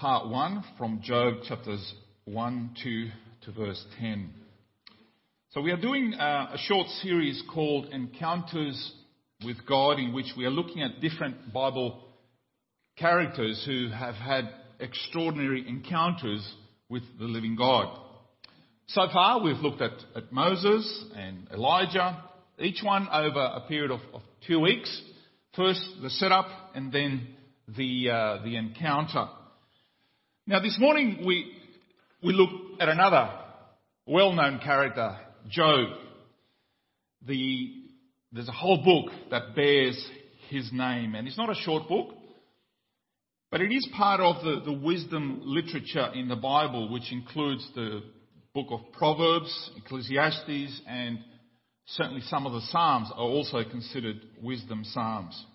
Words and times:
part 0.00 0.30
1 0.30 0.64
from 0.78 1.02
Job 1.02 1.42
chapters 1.46 1.94
1 2.24 2.74
to, 2.84 3.10
to 3.42 3.52
verse 3.52 3.84
10. 3.98 4.30
So 5.50 5.60
we 5.60 5.72
are 5.72 5.80
doing 5.80 6.14
uh, 6.14 6.52
a 6.54 6.56
short 6.56 6.88
series 7.02 7.42
called 7.52 7.84
Encounters 7.92 8.94
with 9.44 9.58
God 9.66 9.98
in 9.98 10.14
which 10.14 10.32
we 10.38 10.46
are 10.46 10.50
looking 10.50 10.80
at 10.82 11.02
different 11.02 11.52
Bible 11.52 12.02
characters 12.96 13.62
who 13.66 13.90
have 13.90 14.14
had 14.14 14.48
extraordinary 14.78 15.68
encounters 15.68 16.50
with 16.88 17.02
the 17.18 17.26
living 17.26 17.54
God. 17.54 17.94
So 18.86 19.02
far 19.12 19.42
we've 19.42 19.58
looked 19.58 19.82
at, 19.82 19.92
at 20.16 20.32
Moses 20.32 21.04
and 21.14 21.46
Elijah, 21.52 22.24
each 22.58 22.82
one 22.82 23.06
over 23.12 23.38
a 23.38 23.66
period 23.68 23.90
of, 23.90 24.00
of 24.14 24.22
two 24.46 24.60
weeks. 24.60 25.02
First 25.54 25.82
the 26.00 26.08
setup 26.08 26.46
and 26.74 26.90
then 26.90 27.26
the, 27.68 28.08
uh, 28.08 28.42
the 28.44 28.56
encounter. 28.56 29.28
Now 30.50 30.58
this 30.58 30.76
morning 30.80 31.22
we, 31.24 31.52
we 32.24 32.32
look 32.32 32.50
at 32.80 32.88
another 32.88 33.30
well-known 34.04 34.58
character, 34.58 35.16
Job. 35.48 35.90
The, 37.24 37.72
there's 38.32 38.48
a 38.48 38.52
whole 38.52 38.82
book 38.82 39.12
that 39.30 39.54
bears 39.54 40.04
his 40.48 40.68
name 40.72 41.14
and 41.14 41.28
it's 41.28 41.38
not 41.38 41.50
a 41.50 41.54
short 41.54 41.86
book, 41.88 42.16
but 43.52 43.60
it 43.60 43.72
is 43.72 43.88
part 43.96 44.18
of 44.18 44.42
the, 44.42 44.62
the 44.64 44.76
wisdom 44.76 45.42
literature 45.44 46.08
in 46.16 46.26
the 46.26 46.34
Bible, 46.34 46.92
which 46.92 47.12
includes 47.12 47.64
the 47.76 48.02
book 48.52 48.66
of 48.72 48.80
Proverbs, 48.94 49.70
Ecclesiastes, 49.76 50.82
and 50.88 51.20
certainly 51.86 52.22
some 52.22 52.44
of 52.44 52.54
the 52.54 52.62
Psalms 52.72 53.08
are 53.14 53.22
also 53.22 53.62
considered 53.62 54.16
wisdom 54.42 54.82
Psalms. 54.82 55.46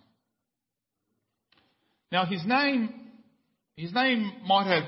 Now 2.13 2.25
his 2.25 2.45
name, 2.45 3.04
his 3.75 3.93
name 3.93 4.31
might 4.45 4.67
have 4.67 4.84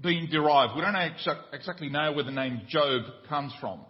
been 0.00 0.28
derived. 0.30 0.74
We 0.74 0.82
don't 0.82 0.96
exactly 1.52 1.88
know 1.88 2.12
where 2.12 2.24
the 2.24 2.32
name 2.32 2.62
Job 2.68 3.02
comes 3.28 3.52
from. 3.60 3.80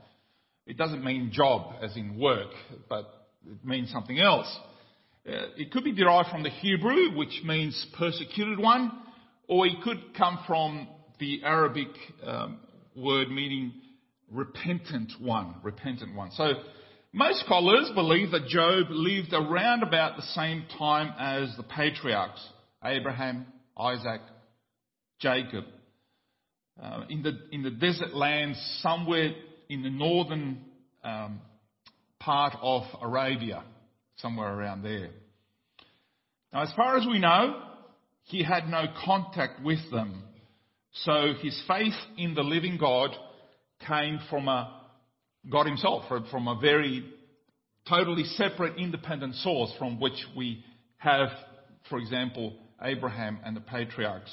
It 0.67 0.77
doesn't 0.77 1.05
mean 1.05 1.31
job 1.33 1.75
as 1.81 1.97
in 1.97 2.19
work, 2.19 2.51
but 2.89 3.29
it 3.47 3.65
means 3.65 3.91
something 3.93 4.19
else. 4.19 4.53
Uh, 5.27 5.47
it 5.57 5.71
could 5.71 5.85
be 5.85 5.93
derived 5.93 6.29
from 6.29 6.43
the 6.43 6.51
Hebrew, 6.51 7.17
which 7.17 7.43
means 7.45 7.87
persecuted 7.97 8.59
one, 8.59 8.91
or 9.49 9.67
it 9.67 9.81
could 9.83 10.15
come 10.17 10.41
from 10.47 10.89
the 11.21 11.43
Arabic 11.45 11.89
um, 12.25 12.59
word 12.97 13.31
meaning 13.31 13.73
repentant 14.31 15.13
one, 15.21 15.55
repentant 15.63 16.15
one. 16.17 16.31
So 16.33 16.53
most 17.13 17.45
scholars 17.45 17.91
believe 17.95 18.33
that 18.33 18.49
Job 18.49 18.87
lived 18.91 19.33
around 19.33 19.83
about 19.83 20.17
the 20.17 20.23
same 20.23 20.65
time 20.79 21.15
as 21.19 21.57
the 21.57 21.63
patriarchs. 21.63 22.45
Abraham, 22.85 23.47
Isaac, 23.79 24.21
Jacob. 25.21 25.65
Uh, 26.81 27.05
in, 27.09 27.23
the, 27.23 27.33
in 27.53 27.63
the 27.63 27.71
desert 27.71 28.15
lands 28.15 28.59
somewhere 28.83 29.33
in 29.69 29.83
the 29.83 29.91
northern 29.91 30.61
um, 31.03 31.41
part 32.21 32.55
of 32.61 32.83
Arabia, 33.01 33.65
somewhere 34.17 34.53
around 34.53 34.83
there. 34.83 35.11
Now, 36.53 36.63
as 36.63 36.73
far 36.77 36.99
as 36.99 37.07
we 37.07 37.19
know, 37.19 37.63
he 38.25 38.43
had 38.43 38.69
no 38.69 38.87
contact 39.05 39.63
with 39.63 39.79
them. 39.91 40.23
So 41.05 41.33
his 41.41 41.61
faith 41.67 41.95
in 42.17 42.35
the 42.35 42.43
living 42.43 42.77
God 42.79 43.11
came 43.87 44.19
from 44.29 44.49
a 44.49 44.83
God 45.51 45.67
himself, 45.67 46.05
from 46.09 46.49
a 46.49 46.59
very 46.61 47.05
totally 47.89 48.25
separate, 48.25 48.79
independent 48.79 49.35
source 49.37 49.73
from 49.79 50.01
which 50.01 50.25
we 50.37 50.65
have, 50.99 51.29
for 51.89 51.99
example, 51.99 52.57
Abraham 52.83 53.39
and 53.45 53.57
the 53.57 53.61
patriarchs. 53.61 54.33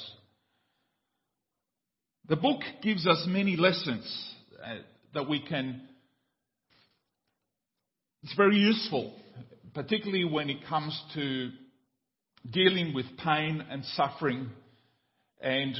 The 2.28 2.36
book 2.36 2.60
gives 2.82 3.06
us 3.06 3.24
many 3.28 3.56
lessons 3.56 4.34
uh, 4.64 4.76
that 5.12 5.28
we 5.28 5.40
can, 5.40 5.82
it's 8.22 8.34
very 8.34 8.56
useful, 8.56 9.14
particularly 9.74 10.24
when 10.24 10.48
it 10.48 10.66
comes 10.66 11.00
to 11.14 11.50
dealing 12.50 12.94
with 12.94 13.06
pain 13.22 13.62
and 13.70 13.84
suffering 13.84 14.50
and 15.40 15.76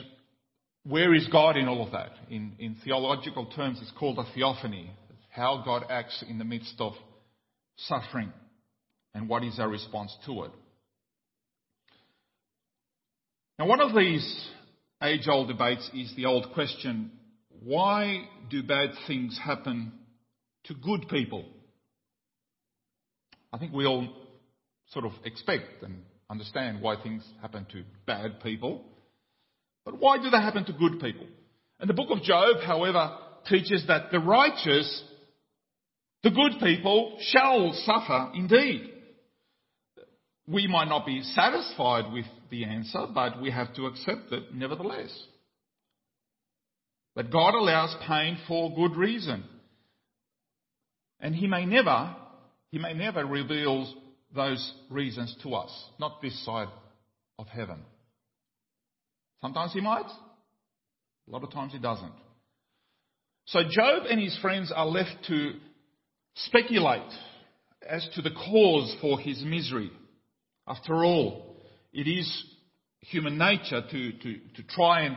where 0.85 1.15
is 1.15 1.27
God 1.29 1.57
in 1.57 1.67
all 1.67 1.85
of 1.85 1.93
that? 1.93 2.11
In, 2.29 2.53
in 2.59 2.77
theological 2.85 3.47
terms, 3.47 3.79
it's 3.81 3.93
called 3.99 4.19
a 4.19 4.27
theophany. 4.35 4.91
How 5.31 5.63
God 5.65 5.87
acts 5.89 6.23
in 6.29 6.39
the 6.39 6.45
midst 6.45 6.75
of 6.79 6.93
suffering 7.77 8.33
and 9.15 9.29
what 9.29 9.43
is 9.43 9.59
our 9.59 9.69
response 9.69 10.15
to 10.27 10.45
it. 10.45 10.51
Now, 13.59 13.67
one 13.67 13.81
of 13.81 13.95
these 13.95 14.49
age 15.03 15.29
old 15.29 15.49
debates 15.49 15.89
is 15.95 16.13
the 16.17 16.27
old 16.27 16.53
question 16.55 17.13
why 17.63 18.25
do 18.51 18.63
bad 18.63 18.91
things 19.07 19.39
happen 19.43 19.93
to 20.65 20.75
good 20.75 21.09
people? 21.09 21.45
I 23.53 23.59
think 23.59 23.73
we 23.73 23.87
all 23.87 24.09
sort 24.89 25.05
of 25.05 25.13
expect 25.25 25.83
and 25.83 26.03
understand 26.29 26.83
why 26.83 27.01
things 27.01 27.25
happen 27.41 27.67
to 27.73 27.85
bad 28.07 28.41
people. 28.43 28.85
But 29.85 30.01
why 30.01 30.19
do 30.19 30.31
they 30.31 30.39
happen 30.39 30.65
to 30.67 30.73
good 30.73 31.01
people? 31.01 31.27
And 31.79 31.89
the 31.89 31.95
book 31.95 32.11
of 32.11 32.23
Job, 32.23 32.57
however, 32.67 33.17
teaches 33.49 33.85
that 33.87 34.11
the 34.11 34.19
righteous, 34.19 35.03
the 36.23 36.31
good 36.31 36.61
people, 36.61 37.17
shall 37.21 37.73
suffer 37.85 38.33
indeed. 38.35 38.91
We 40.47 40.67
might 40.67 40.89
not 40.89 41.07
be 41.07 41.23
satisfied 41.23 42.13
with 42.13 42.27
the 42.55 42.65
answer, 42.65 43.07
but 43.13 43.41
we 43.43 43.51
have 43.51 43.75
to 43.75 43.87
accept 43.87 44.33
it 44.33 44.55
nevertheless. 44.55 45.13
That 47.17 47.33
God 47.33 47.55
allows 47.55 47.97
pain 48.07 48.39
for 48.47 48.75
good 48.75 48.97
reason. 48.97 49.45
And 51.21 51.35
He 51.35 51.47
may 51.47 51.67
never, 51.67 52.15
He 52.71 52.79
may 52.79 52.93
never 52.95 53.27
reveal 53.27 53.93
those 54.35 54.73
reasons 54.91 55.35
to 55.43 55.55
us, 55.55 55.71
not 55.99 56.23
this 56.23 56.45
side 56.45 56.69
of 57.39 57.49
heaven. 57.49 57.79
Sometimes 59.41 59.73
He 59.73 59.81
might, 59.81 60.07
a 60.07 61.31
lot 61.31 61.43
of 61.43 61.53
times 61.53 61.73
He 61.73 61.79
doesn't. 61.79 62.13
So 63.47 63.61
Job 63.69 64.05
and 64.09 64.21
his 64.21 64.39
friends 64.41 64.73
are 64.75 64.87
left 64.87 65.27
to 65.29 65.53
speculate 66.35 67.13
as 67.87 68.09
to 68.15 68.23
the 68.23 68.31
cause 68.31 68.97
for 69.03 69.21
his 69.21 69.43
misery. 69.43 69.91
After 70.67 71.05
all, 71.05 71.54
it 71.94 72.09
is 72.09 72.44
human 73.00 73.38
nature 73.38 73.82
to, 73.88 74.12
to, 74.12 74.34
to 74.56 74.62
try 74.69 75.03
and, 75.03 75.16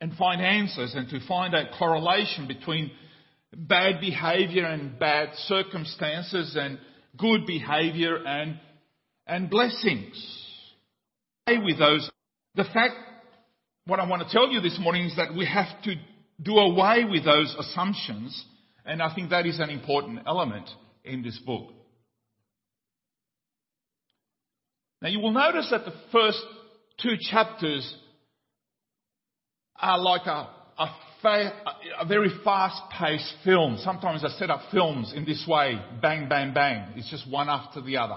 and 0.00 0.14
find 0.16 0.42
answers 0.42 0.94
and 0.94 1.08
to 1.08 1.26
find 1.26 1.54
a 1.54 1.70
correlation 1.78 2.46
between 2.46 2.90
bad 3.56 4.00
behavior 4.00 4.66
and 4.66 4.98
bad 4.98 5.30
circumstances 5.46 6.56
and 6.58 6.78
good 7.16 7.46
behavior 7.46 8.16
and, 8.16 8.60
and 9.26 9.48
blessings. 9.48 10.40
With 11.46 11.78
those, 11.78 12.10
the 12.54 12.64
fact, 12.64 12.94
what 13.86 14.00
I 14.00 14.08
want 14.08 14.22
to 14.22 14.28
tell 14.28 14.50
you 14.50 14.60
this 14.60 14.78
morning 14.80 15.06
is 15.06 15.16
that 15.16 15.34
we 15.34 15.46
have 15.46 15.82
to 15.84 15.94
do 16.42 16.56
away 16.56 17.04
with 17.08 17.24
those 17.24 17.54
assumptions, 17.58 18.44
and 18.84 19.02
I 19.02 19.14
think 19.14 19.30
that 19.30 19.46
is 19.46 19.60
an 19.60 19.70
important 19.70 20.20
element 20.26 20.68
in 21.04 21.22
this 21.22 21.38
book. 21.38 21.70
Now 25.04 25.10
you 25.10 25.20
will 25.20 25.32
notice 25.32 25.68
that 25.70 25.84
the 25.84 25.92
first 26.10 26.42
two 27.02 27.16
chapters 27.30 27.94
are 29.76 29.98
like 29.98 30.24
a, 30.24 30.48
a, 30.78 30.96
fa- 31.20 31.52
a 32.00 32.06
very 32.06 32.30
fast-paced 32.42 33.34
film. 33.44 33.76
Sometimes 33.84 34.24
I 34.24 34.30
set 34.30 34.48
up 34.48 34.62
films 34.72 35.12
in 35.14 35.26
this 35.26 35.44
way, 35.46 35.78
bang, 36.00 36.26
bang, 36.30 36.54
bang. 36.54 36.94
It's 36.96 37.10
just 37.10 37.30
one 37.30 37.50
after 37.50 37.82
the 37.82 37.98
other. 37.98 38.16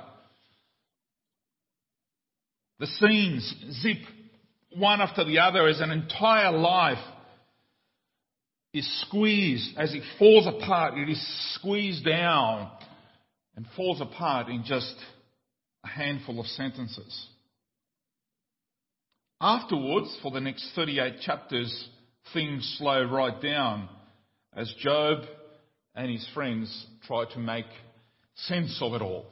The 2.79 2.87
scenes 2.87 3.53
zip 3.81 3.97
one 4.77 5.01
after 5.01 5.25
the 5.25 5.39
other 5.39 5.67
as 5.67 5.81
an 5.81 5.91
entire 5.91 6.53
life 6.53 7.03
is 8.73 8.90
squeezed, 9.01 9.78
as 9.78 9.93
it 9.93 10.03
falls 10.17 10.47
apart, 10.47 10.97
it 10.97 11.09
is 11.09 11.55
squeezed 11.55 12.05
down 12.05 12.72
and 13.57 13.66
falls 13.75 13.99
apart 13.99 14.47
in 14.47 14.63
just 14.63 14.95
a 15.87 15.97
handful 15.97 16.39
of 16.39 16.45
sentences. 16.47 17.28
Afterwards, 19.39 20.17
for 20.22 20.31
the 20.31 20.39
next 20.39 20.72
38 20.75 21.22
chapters, 21.22 21.89
things 22.34 22.75
slow 22.78 23.03
right 23.03 23.39
down 23.41 23.87
as 24.55 24.73
Job 24.79 25.19
and 25.95 26.11
his 26.11 26.28
friends 26.34 26.87
try 27.05 27.25
to 27.34 27.39
make 27.39 27.66
sense 28.35 28.78
of 28.81 28.93
it 28.93 29.01
all. 29.01 29.25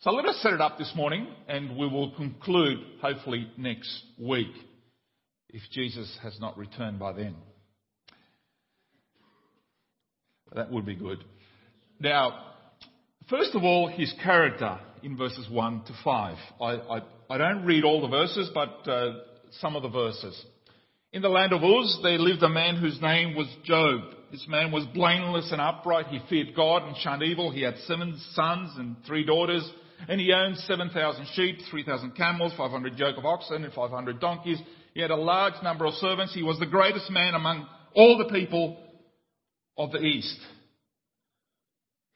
So 0.00 0.10
let 0.12 0.26
us 0.26 0.38
set 0.42 0.52
it 0.52 0.60
up 0.60 0.78
this 0.78 0.92
morning 0.94 1.26
and 1.48 1.76
we 1.76 1.88
will 1.88 2.14
conclude 2.14 2.78
hopefully 3.00 3.50
next 3.56 4.02
week 4.18 4.52
if 5.48 5.62
Jesus 5.72 6.16
has 6.22 6.38
not 6.40 6.56
returned 6.56 6.98
by 6.98 7.12
then. 7.12 7.34
That 10.54 10.70
would 10.70 10.86
be 10.86 10.94
good. 10.94 11.24
Now, 11.98 12.55
first 13.28 13.54
of 13.54 13.62
all, 13.62 13.88
his 13.88 14.12
character 14.22 14.78
in 15.02 15.16
verses 15.16 15.48
1 15.50 15.84
to 15.84 15.92
5. 16.04 16.36
I, 16.60 16.64
I, 16.64 17.00
I 17.30 17.38
don't 17.38 17.64
read 17.64 17.84
all 17.84 18.00
the 18.00 18.08
verses, 18.08 18.50
but 18.52 18.88
uh, 18.88 19.12
some 19.60 19.76
of 19.76 19.82
the 19.82 19.88
verses. 19.88 20.44
In 21.12 21.22
the 21.22 21.28
land 21.28 21.52
of 21.52 21.62
Uz, 21.62 22.00
there 22.02 22.18
lived 22.18 22.42
a 22.42 22.48
man 22.48 22.76
whose 22.76 23.00
name 23.00 23.34
was 23.36 23.46
Job. 23.64 24.00
This 24.30 24.44
man 24.48 24.72
was 24.72 24.84
blameless 24.92 25.50
and 25.52 25.60
upright. 25.60 26.08
He 26.08 26.20
feared 26.28 26.54
God 26.54 26.82
and 26.82 26.96
shunned 26.96 27.22
evil. 27.22 27.50
He 27.50 27.62
had 27.62 27.78
seven 27.86 28.20
sons 28.32 28.72
and 28.76 28.96
three 29.06 29.24
daughters, 29.24 29.68
and 30.08 30.20
he 30.20 30.32
owned 30.32 30.56
7,000 30.58 31.26
sheep, 31.34 31.58
3,000 31.70 32.16
camels, 32.16 32.52
500 32.56 32.98
yoke 32.98 33.16
of 33.16 33.24
oxen, 33.24 33.64
and 33.64 33.72
500 33.72 34.20
donkeys. 34.20 34.58
He 34.94 35.00
had 35.00 35.10
a 35.10 35.16
large 35.16 35.54
number 35.62 35.86
of 35.86 35.94
servants. 35.94 36.34
He 36.34 36.42
was 36.42 36.58
the 36.58 36.66
greatest 36.66 37.10
man 37.10 37.34
among 37.34 37.66
all 37.94 38.18
the 38.18 38.32
people 38.32 38.76
of 39.78 39.92
the 39.92 40.00
East. 40.00 40.38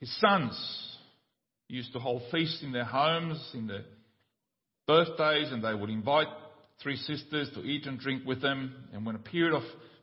His 0.00 0.14
sons 0.20 0.89
used 1.70 1.92
to 1.92 1.98
hold 1.98 2.22
feasts 2.30 2.62
in 2.62 2.72
their 2.72 2.84
homes, 2.84 3.50
in 3.54 3.66
their 3.66 3.84
birthdays, 4.86 5.52
and 5.52 5.62
they 5.62 5.74
would 5.74 5.90
invite 5.90 6.28
three 6.82 6.96
sisters 6.96 7.50
to 7.54 7.60
eat 7.60 7.86
and 7.86 7.98
drink 7.98 8.26
with 8.26 8.42
them. 8.42 8.74
And 8.92 9.06
when 9.06 9.14
a 9.14 9.20
period 9.20 9.54
of 9.54 9.62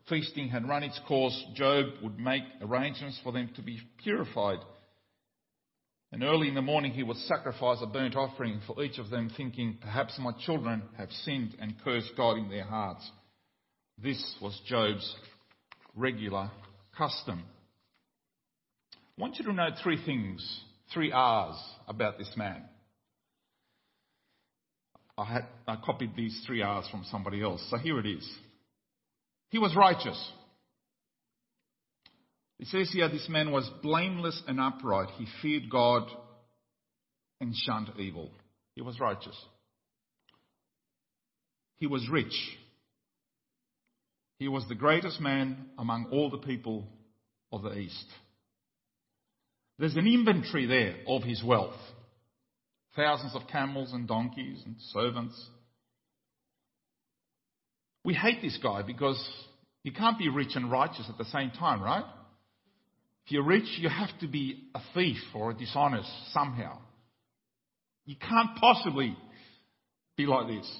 feasting 0.10 0.50
had 0.50 0.68
run 0.68 0.84
its 0.84 1.00
course, 1.08 1.38
Job 1.56 1.86
would 2.02 2.20
make 2.20 2.44
arrangements 2.62 3.20
for 3.24 3.32
them 3.32 3.50
to 3.56 3.62
be 3.62 3.80
purified. 4.02 4.60
And 6.12 6.24
early 6.24 6.48
in 6.48 6.56
the 6.56 6.62
morning 6.62 6.94
he 6.94 7.04
would 7.04 7.18
sacrifice 7.18 7.80
a 7.82 7.88
burnt 7.88 8.16
offering 8.16 8.62
for 8.66 8.82
each 8.82 8.98
of 8.98 9.10
them, 9.10 9.30
thinking, 9.36 9.78
Perhaps 9.82 10.18
my 10.20 10.32
children 10.46 10.84
have 10.98 11.12
sinned 11.12 11.58
and 11.60 11.76
cursed 11.84 12.12
God 12.16 12.38
in 12.38 12.50
their 12.50 12.64
hearts. 12.64 13.10
This 14.02 14.36
was 14.42 14.60
Job's 14.66 15.16
regular 15.96 16.50
custom. 16.98 17.44
I 19.18 19.22
want 19.22 19.38
you 19.38 19.46
to 19.46 19.54
know 19.54 19.70
three 19.84 20.04
things, 20.06 20.62
three 20.94 21.12
R's 21.12 21.58
about 21.88 22.18
this 22.18 22.32
man. 22.36 22.64
I, 25.18 25.26
had, 25.26 25.46
I 25.68 25.78
copied 25.84 26.16
these 26.16 26.44
three 26.46 26.62
R's 26.62 26.88
from 26.90 27.04
somebody 27.06 27.42
else, 27.42 27.66
so 27.70 27.78
here 27.78 28.00
it 28.00 28.06
is. 28.06 28.28
He 29.50 29.58
was 29.58 29.76
righteous. 29.76 30.32
It 32.60 32.68
says 32.68 32.90
here 32.92 33.10
this 33.10 33.28
man 33.30 33.52
was 33.52 33.70
blameless 33.82 34.42
and 34.48 34.60
upright. 34.60 35.10
He 35.18 35.28
feared 35.42 35.70
God 35.70 36.10
and 37.40 37.54
shunned 37.56 37.90
evil. 38.00 38.32
He 38.76 38.82
was 38.82 39.00
righteous. 39.00 39.36
He 41.78 41.88
was 41.88 42.08
rich. 42.10 42.34
He 44.40 44.48
was 44.48 44.68
the 44.68 44.76
greatest 44.76 45.20
man 45.20 45.66
among 45.78 46.08
all 46.12 46.30
the 46.30 46.38
people 46.38 46.88
of 47.52 47.64
the 47.64 47.78
East. 47.78 48.06
There's 49.80 49.96
an 49.96 50.08
inventory 50.08 50.66
there 50.66 50.96
of 51.08 51.24
his 51.24 51.44
wealth 51.44 51.76
thousands 52.98 53.36
of 53.36 53.48
camels 53.48 53.94
and 53.94 54.08
donkeys 54.08 54.62
and 54.66 54.76
servants. 54.92 55.50
We 58.04 58.16
hate 58.16 58.42
this 58.42 58.58
guy 58.62 58.82
because 58.82 59.24
you 59.84 59.94
can't 59.94 60.18
be 60.18 60.30
rich 60.30 60.56
and 60.56 60.72
righteous 60.72 61.06
at 61.08 61.18
the 61.18 61.26
same 61.26 61.52
time, 61.52 61.82
right? 61.82 62.04
If 63.26 63.32
you're 63.32 63.44
rich, 63.44 63.68
you 63.78 63.88
have 63.88 64.10
to 64.22 64.28
be 64.28 64.64
a 64.74 64.82
thief 64.94 65.18
or 65.36 65.52
a 65.52 65.54
dishonest 65.54 66.10
somehow. 66.34 66.80
You 68.06 68.16
can't 68.16 68.58
possibly 68.60 69.16
be 70.16 70.26
like 70.26 70.48
this. 70.48 70.78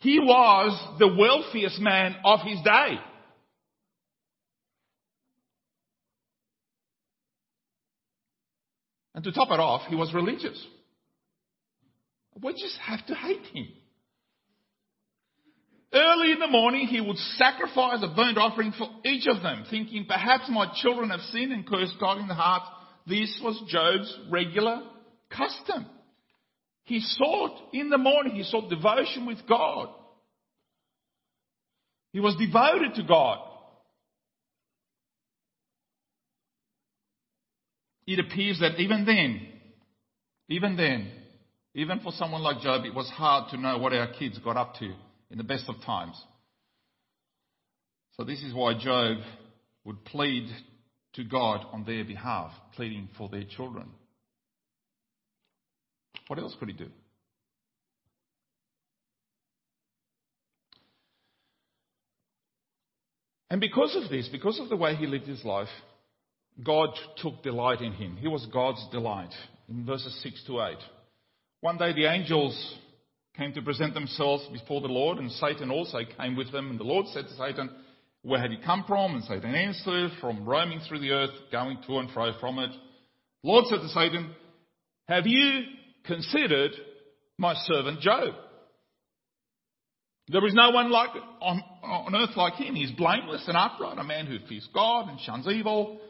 He 0.00 0.18
was 0.18 0.98
the 0.98 1.08
wealthiest 1.08 1.80
man 1.80 2.16
of 2.24 2.40
his 2.40 2.60
day. 2.62 2.98
And 9.14 9.22
to 9.24 9.32
top 9.32 9.50
it 9.50 9.60
off, 9.60 9.82
he 9.88 9.94
was 9.94 10.12
religious. 10.12 10.60
We 12.42 12.52
just 12.52 12.76
have 12.78 13.06
to 13.06 13.14
hate 13.14 13.46
him. 13.52 13.68
Early 15.92 16.32
in 16.32 16.40
the 16.40 16.48
morning, 16.48 16.88
he 16.88 17.00
would 17.00 17.16
sacrifice 17.36 18.02
a 18.02 18.12
burnt 18.12 18.36
offering 18.36 18.72
for 18.76 18.88
each 19.04 19.28
of 19.28 19.42
them, 19.42 19.64
thinking, 19.70 20.06
perhaps 20.08 20.50
my 20.50 20.72
children 20.82 21.10
have 21.10 21.20
sinned 21.30 21.52
and 21.52 21.64
cursed 21.64 21.94
God 22.00 22.18
in 22.18 22.26
the 22.26 22.34
heart. 22.34 22.62
This 23.06 23.40
was 23.42 23.62
Job's 23.68 24.12
regular 24.28 24.82
custom. 25.30 25.86
He 26.82 27.00
sought 27.00 27.56
in 27.72 27.90
the 27.90 27.98
morning, 27.98 28.34
he 28.34 28.42
sought 28.42 28.68
devotion 28.68 29.26
with 29.26 29.38
God. 29.48 29.90
He 32.12 32.18
was 32.18 32.36
devoted 32.36 32.94
to 32.96 33.04
God. 33.04 33.38
It 38.06 38.18
appears 38.18 38.60
that 38.60 38.78
even 38.78 39.04
then, 39.04 39.46
even 40.48 40.76
then, 40.76 41.10
even 41.74 42.00
for 42.00 42.12
someone 42.12 42.42
like 42.42 42.60
Job, 42.60 42.84
it 42.84 42.94
was 42.94 43.08
hard 43.08 43.50
to 43.50 43.56
know 43.56 43.78
what 43.78 43.92
our 43.92 44.12
kids 44.12 44.38
got 44.38 44.56
up 44.56 44.74
to 44.76 44.92
in 45.30 45.38
the 45.38 45.44
best 45.44 45.64
of 45.68 45.76
times. 45.84 46.20
So 48.16 48.24
this 48.24 48.42
is 48.42 48.54
why 48.54 48.78
Job 48.78 49.18
would 49.84 50.04
plead 50.04 50.48
to 51.14 51.24
God 51.24 51.66
on 51.72 51.84
their 51.84 52.04
behalf, 52.04 52.52
pleading 52.76 53.08
for 53.18 53.28
their 53.28 53.44
children. 53.44 53.88
What 56.28 56.38
else 56.38 56.54
could 56.58 56.68
he 56.68 56.74
do? 56.74 56.90
And 63.50 63.60
because 63.60 63.96
of 64.02 64.10
this, 64.10 64.28
because 64.28 64.58
of 64.58 64.68
the 64.68 64.76
way 64.76 64.96
he 64.96 65.06
lived 65.06 65.26
his 65.26 65.44
life, 65.44 65.68
God 66.62 66.90
took 67.16 67.42
delight 67.42 67.80
in 67.80 67.92
him. 67.92 68.16
He 68.16 68.28
was 68.28 68.46
God's 68.52 68.86
delight 68.92 69.32
in 69.68 69.84
verses 69.84 70.18
6 70.22 70.44
to 70.46 70.62
8. 70.62 70.76
One 71.60 71.78
day 71.78 71.92
the 71.92 72.10
angels 72.10 72.76
came 73.36 73.52
to 73.54 73.62
present 73.62 73.94
themselves 73.94 74.46
before 74.52 74.80
the 74.80 74.86
Lord, 74.86 75.18
and 75.18 75.30
Satan 75.32 75.70
also 75.70 75.98
came 76.16 76.36
with 76.36 76.52
them. 76.52 76.70
And 76.70 76.78
the 76.78 76.84
Lord 76.84 77.06
said 77.08 77.24
to 77.24 77.36
Satan, 77.36 77.70
Where 78.22 78.40
had 78.40 78.52
you 78.52 78.58
come 78.64 78.84
from? 78.86 79.16
And 79.16 79.24
Satan 79.24 79.54
answered, 79.54 80.12
From 80.20 80.44
roaming 80.44 80.80
through 80.80 81.00
the 81.00 81.10
earth, 81.10 81.30
going 81.50 81.78
to 81.86 81.98
and 81.98 82.10
fro 82.10 82.32
from 82.38 82.58
it. 82.60 82.70
The 83.42 83.48
Lord 83.48 83.66
said 83.66 83.80
to 83.80 83.88
Satan, 83.88 84.30
Have 85.08 85.26
you 85.26 85.62
considered 86.04 86.72
my 87.36 87.54
servant 87.54 88.00
Job? 88.00 88.34
There 90.28 90.46
is 90.46 90.54
no 90.54 90.70
one 90.70 90.90
like 90.90 91.10
on, 91.42 91.62
on 91.82 92.14
earth 92.14 92.36
like 92.36 92.54
him. 92.54 92.74
He's 92.74 92.92
blameless 92.92 93.44
and 93.46 93.56
upright, 93.56 93.98
a 93.98 94.04
man 94.04 94.26
who 94.26 94.38
fears 94.48 94.66
God 94.72 95.08
and 95.08 95.20
shuns 95.20 95.46
evil. 95.46 96.00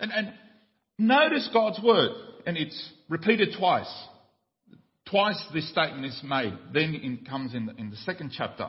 And, 0.00 0.12
and 0.12 0.32
notice 0.98 1.48
God's 1.52 1.80
word, 1.82 2.10
and 2.46 2.56
it's 2.56 2.92
repeated 3.08 3.54
twice. 3.58 3.92
Twice 5.08 5.42
this 5.52 5.68
statement 5.70 6.06
is 6.06 6.20
made. 6.24 6.54
Then 6.72 6.94
it 6.94 7.28
comes 7.28 7.54
in 7.54 7.66
the, 7.66 7.74
in 7.76 7.90
the 7.90 7.96
second 7.96 8.32
chapter. 8.36 8.68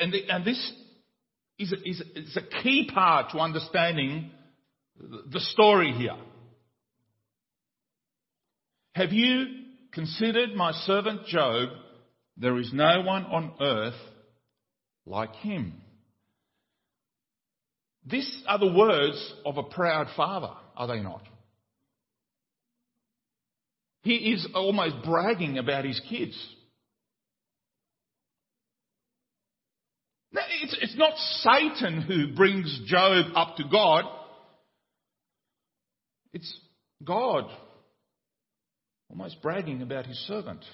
And, 0.00 0.12
the, 0.12 0.28
and 0.28 0.44
this 0.44 0.72
is 1.58 1.72
a, 1.72 1.88
is, 1.88 2.00
a, 2.00 2.20
is 2.20 2.36
a 2.36 2.62
key 2.62 2.90
part 2.92 3.30
to 3.32 3.38
understanding 3.38 4.30
the 4.98 5.40
story 5.40 5.92
here. 5.92 6.16
Have 8.94 9.12
you 9.12 9.46
considered 9.92 10.54
my 10.54 10.72
servant 10.72 11.26
Job? 11.26 11.70
There 12.36 12.58
is 12.58 12.70
no 12.72 13.02
one 13.02 13.24
on 13.24 13.52
earth 13.60 14.00
like 15.06 15.34
him. 15.36 15.81
These 18.04 18.42
are 18.46 18.58
the 18.58 18.72
words 18.72 19.34
of 19.44 19.58
a 19.58 19.62
proud 19.62 20.08
father, 20.16 20.50
are 20.76 20.88
they 20.88 21.00
not? 21.00 21.22
He 24.02 24.32
is 24.32 24.46
almost 24.54 24.96
bragging 25.04 25.58
about 25.58 25.84
his 25.84 26.00
kids. 26.08 26.36
Now, 30.32 30.42
it's, 30.62 30.76
it's 30.80 30.96
not 30.96 31.16
Satan 31.16 32.02
who 32.02 32.34
brings 32.34 32.80
Job 32.86 33.26
up 33.36 33.56
to 33.56 33.64
God. 33.70 34.04
It's 36.32 36.58
God 37.04 37.44
almost 39.10 39.42
bragging 39.42 39.82
about 39.82 40.06
his 40.06 40.16
servant. 40.26 40.64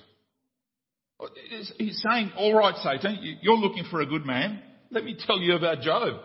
He's 1.77 2.03
saying, 2.09 2.31
All 2.37 2.55
right, 2.55 2.77
Satan, 2.77 3.39
you're 3.43 3.57
looking 3.57 3.85
for 3.91 4.01
a 4.01 4.07
good 4.07 4.25
man. 4.25 4.63
Let 4.91 5.05
me 5.05 5.19
tell 5.27 5.41
you 5.41 5.57
about 5.57 5.81
Job. 5.81 6.21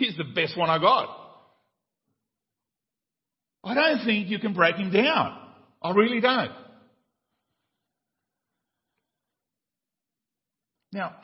He's 0.00 0.16
the 0.16 0.24
best 0.24 0.56
one 0.56 0.70
I 0.70 0.78
got. 0.78 1.14
I 3.62 3.74
don't 3.74 4.06
think 4.06 4.30
you 4.30 4.38
can 4.38 4.54
break 4.54 4.76
him 4.76 4.90
down. 4.90 5.38
I 5.82 5.90
really 5.92 6.20
don't. 6.20 6.52
Now, 10.90 11.14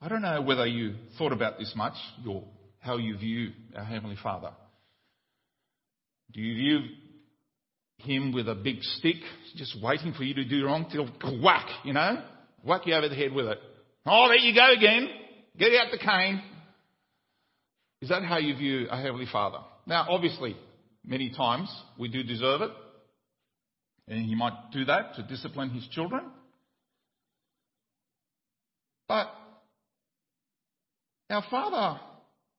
I 0.00 0.08
don't 0.08 0.22
know 0.22 0.40
whether 0.40 0.66
you 0.66 0.94
thought 1.18 1.32
about 1.32 1.58
this 1.58 1.72
much, 1.74 1.94
your, 2.22 2.44
how 2.78 2.96
you 2.96 3.18
view 3.18 3.50
our 3.76 3.84
Heavenly 3.84 4.16
Father. 4.22 4.52
Do 6.32 6.40
you 6.40 6.54
view 6.54 6.88
Him 7.98 8.32
with 8.32 8.48
a 8.48 8.54
big 8.54 8.82
stick, 8.82 9.16
just 9.56 9.76
waiting 9.82 10.12
for 10.12 10.22
you 10.22 10.34
to 10.34 10.44
do 10.44 10.64
wrong 10.64 10.86
till 10.92 11.08
whack, 11.42 11.66
you 11.84 11.92
know? 11.92 12.22
Whack 12.64 12.82
you 12.86 12.94
over 12.94 13.08
the 13.08 13.16
head 13.16 13.32
with 13.32 13.46
it. 13.46 13.58
Oh, 14.06 14.28
there 14.28 14.38
you 14.38 14.54
go 14.54 14.72
again. 14.72 15.08
Get 15.58 15.72
out 15.74 15.90
the 15.90 15.98
cane. 15.98 16.40
Is 18.00 18.10
that 18.10 18.22
how 18.24 18.38
you 18.38 18.56
view 18.56 18.86
a 18.90 19.00
Heavenly 19.00 19.26
Father? 19.30 19.58
Now, 19.86 20.06
obviously, 20.08 20.56
many 21.04 21.30
times 21.30 21.68
we 21.98 22.08
do 22.08 22.22
deserve 22.22 22.62
it. 22.62 22.70
And 24.06 24.24
he 24.24 24.34
might 24.34 24.70
do 24.72 24.84
that 24.86 25.14
to 25.16 25.22
discipline 25.22 25.70
his 25.70 25.86
children. 25.88 26.22
But 29.06 29.28
our 31.30 31.44
Father 31.50 32.00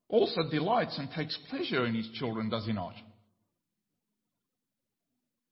also 0.10 0.42
delights 0.50 0.98
and 0.98 1.10
takes 1.12 1.38
pleasure 1.50 1.86
in 1.86 1.96
his 1.96 2.10
children, 2.16 2.50
does 2.50 2.66
he 2.66 2.74
not? 2.74 2.94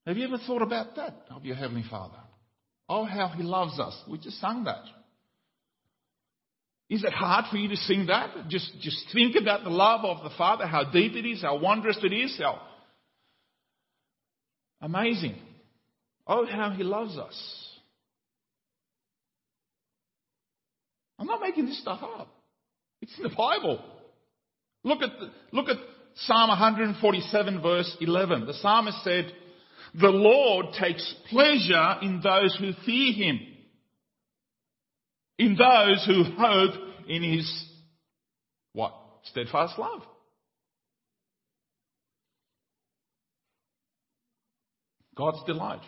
Have 0.05 0.17
you 0.17 0.25
ever 0.25 0.37
thought 0.39 0.61
about 0.61 0.95
that 0.95 1.25
of 1.31 1.45
your 1.45 1.55
Heavenly 1.55 1.85
Father? 1.89 2.17
Oh, 2.89 3.05
how 3.05 3.27
he 3.29 3.43
loves 3.43 3.79
us. 3.79 3.95
We 4.07 4.17
just 4.17 4.39
sung 4.39 4.63
that. 4.65 4.83
Is 6.89 7.03
it 7.03 7.11
hard 7.11 7.45
for 7.51 7.57
you 7.57 7.69
to 7.69 7.75
sing 7.75 8.05
that? 8.07 8.47
Just, 8.47 8.71
just 8.79 9.07
think 9.13 9.35
about 9.35 9.63
the 9.63 9.69
love 9.69 10.05
of 10.05 10.23
the 10.23 10.35
Father, 10.37 10.65
how 10.65 10.89
deep 10.89 11.15
it 11.15 11.27
is, 11.27 11.41
how 11.41 11.59
wondrous 11.59 11.99
it 12.01 12.13
is, 12.13 12.37
how 12.41 12.61
amazing. 14.81 15.35
Oh, 16.25 16.45
how 16.45 16.69
he 16.69 16.83
loves 16.83 17.17
us. 17.17 17.67
I'm 21.19 21.27
not 21.27 21.41
making 21.41 21.65
this 21.65 21.81
stuff 21.81 22.01
up. 22.03 22.29
It's 23.01 23.15
in 23.17 23.23
the 23.23 23.35
Bible. 23.35 23.83
Look 24.83 25.01
at, 25.01 25.19
the, 25.19 25.31
look 25.51 25.67
at 25.67 25.77
Psalm 26.15 26.49
147 26.49 27.61
verse 27.61 27.97
11. 27.99 28.45
The 28.45 28.53
psalmist 28.53 29.03
said, 29.03 29.33
the 29.93 30.09
Lord 30.09 30.67
takes 30.79 31.15
pleasure 31.29 31.95
in 32.01 32.21
those 32.21 32.55
who 32.59 32.71
fear 32.85 33.13
him 33.13 33.39
in 35.37 35.55
those 35.55 36.05
who 36.05 36.23
hope 36.37 36.73
in 37.07 37.23
his 37.23 37.65
what? 38.73 38.93
Steadfast 39.23 39.77
love. 39.79 40.01
God's 45.15 45.43
delight. 45.45 45.81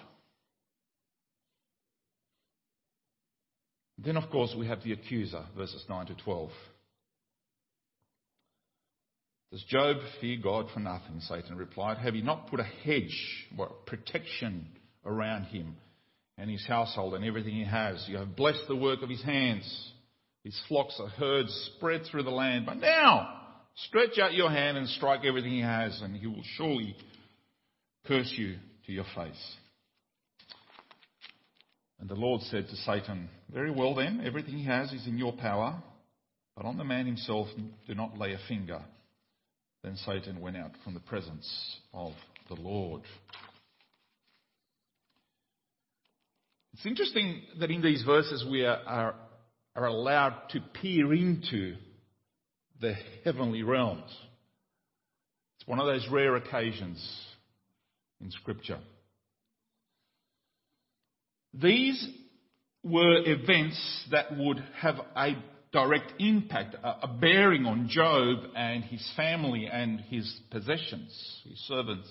Then, 3.99 4.17
of 4.17 4.29
course, 4.31 4.55
we 4.57 4.65
have 4.67 4.83
the 4.83 4.93
accuser, 4.93 5.43
verses 5.55 5.85
9 5.87 6.07
to 6.07 6.15
12. 6.15 6.49
Does 9.51 9.63
Job 9.65 9.97
fear 10.21 10.37
God 10.41 10.67
for 10.73 10.79
nothing? 10.79 11.19
Satan 11.21 11.57
replied. 11.57 11.97
Have 11.97 12.15
you 12.15 12.23
not 12.23 12.49
put 12.49 12.59
a 12.59 12.63
hedge, 12.63 13.47
or 13.57 13.67
protection 13.85 14.67
around 15.05 15.45
him 15.45 15.75
and 16.39 16.49
his 16.49 16.65
household 16.65 17.13
and 17.13 17.25
everything 17.25 17.53
he 17.53 17.65
has. 17.65 18.03
You 18.07 18.17
have 18.17 18.35
blessed 18.35 18.63
the 18.67 18.75
work 18.75 19.01
of 19.01 19.09
his 19.09 19.21
hands. 19.21 19.91
His 20.43 20.59
flocks 20.67 20.97
are 20.99 21.09
herds 21.09 21.71
spread 21.75 22.03
through 22.05 22.23
the 22.23 22.29
land. 22.29 22.65
But 22.65 22.77
now, 22.77 23.41
stretch 23.87 24.17
out 24.19 24.33
your 24.33 24.49
hand 24.49 24.77
and 24.77 24.87
strike 24.87 25.25
everything 25.25 25.51
he 25.51 25.61
has, 25.61 25.99
and 26.01 26.15
he 26.15 26.27
will 26.27 26.43
surely 26.55 26.95
curse 28.07 28.33
you 28.37 28.55
to 28.85 28.91
your 28.93 29.05
face. 29.15 29.55
And 31.99 32.09
the 32.09 32.15
Lord 32.15 32.41
said 32.43 32.67
to 32.69 32.75
Satan, 32.77 33.29
Very 33.53 33.71
well 33.71 33.93
then, 33.93 34.23
everything 34.25 34.57
he 34.57 34.65
has 34.65 34.93
is 34.93 35.05
in 35.05 35.17
your 35.17 35.33
power, 35.33 35.83
but 36.55 36.65
on 36.65 36.77
the 36.77 36.85
man 36.85 37.05
himself 37.05 37.49
do 37.85 37.95
not 37.95 38.17
lay 38.17 38.31
a 38.31 38.39
finger. 38.47 38.81
Then 39.83 39.97
Satan 39.97 40.39
went 40.39 40.55
out 40.55 40.71
from 40.85 40.93
the 40.93 41.01
presence 41.01 41.77
of 41.93 42.13
the 42.47 42.55
Lord. 42.55 43.01
It's 46.73 46.85
interesting 46.85 47.41
that 47.59 47.71
in 47.71 47.81
these 47.81 48.03
verses 48.03 48.45
we 48.49 48.63
are, 48.65 48.79
are, 48.85 49.15
are 49.75 49.85
allowed 49.85 50.49
to 50.51 50.61
peer 50.81 51.13
into 51.13 51.75
the 52.79 52.95
heavenly 53.23 53.63
realms. 53.63 54.09
It's 55.57 55.67
one 55.67 55.79
of 55.79 55.87
those 55.87 56.07
rare 56.09 56.35
occasions 56.35 57.03
in 58.21 58.31
Scripture. 58.31 58.79
These 61.53 62.07
were 62.83 63.23
events 63.25 64.05
that 64.11 64.37
would 64.37 64.63
have 64.77 64.95
a 65.15 65.35
direct 65.71 66.13
impact, 66.19 66.75
a 66.81 67.07
bearing 67.07 67.65
on 67.65 67.89
Job 67.89 68.39
and 68.55 68.83
his 68.83 69.07
family 69.15 69.67
and 69.71 69.99
his 69.99 70.39
possessions, 70.49 71.11
his 71.47 71.59
servants. 71.67 72.07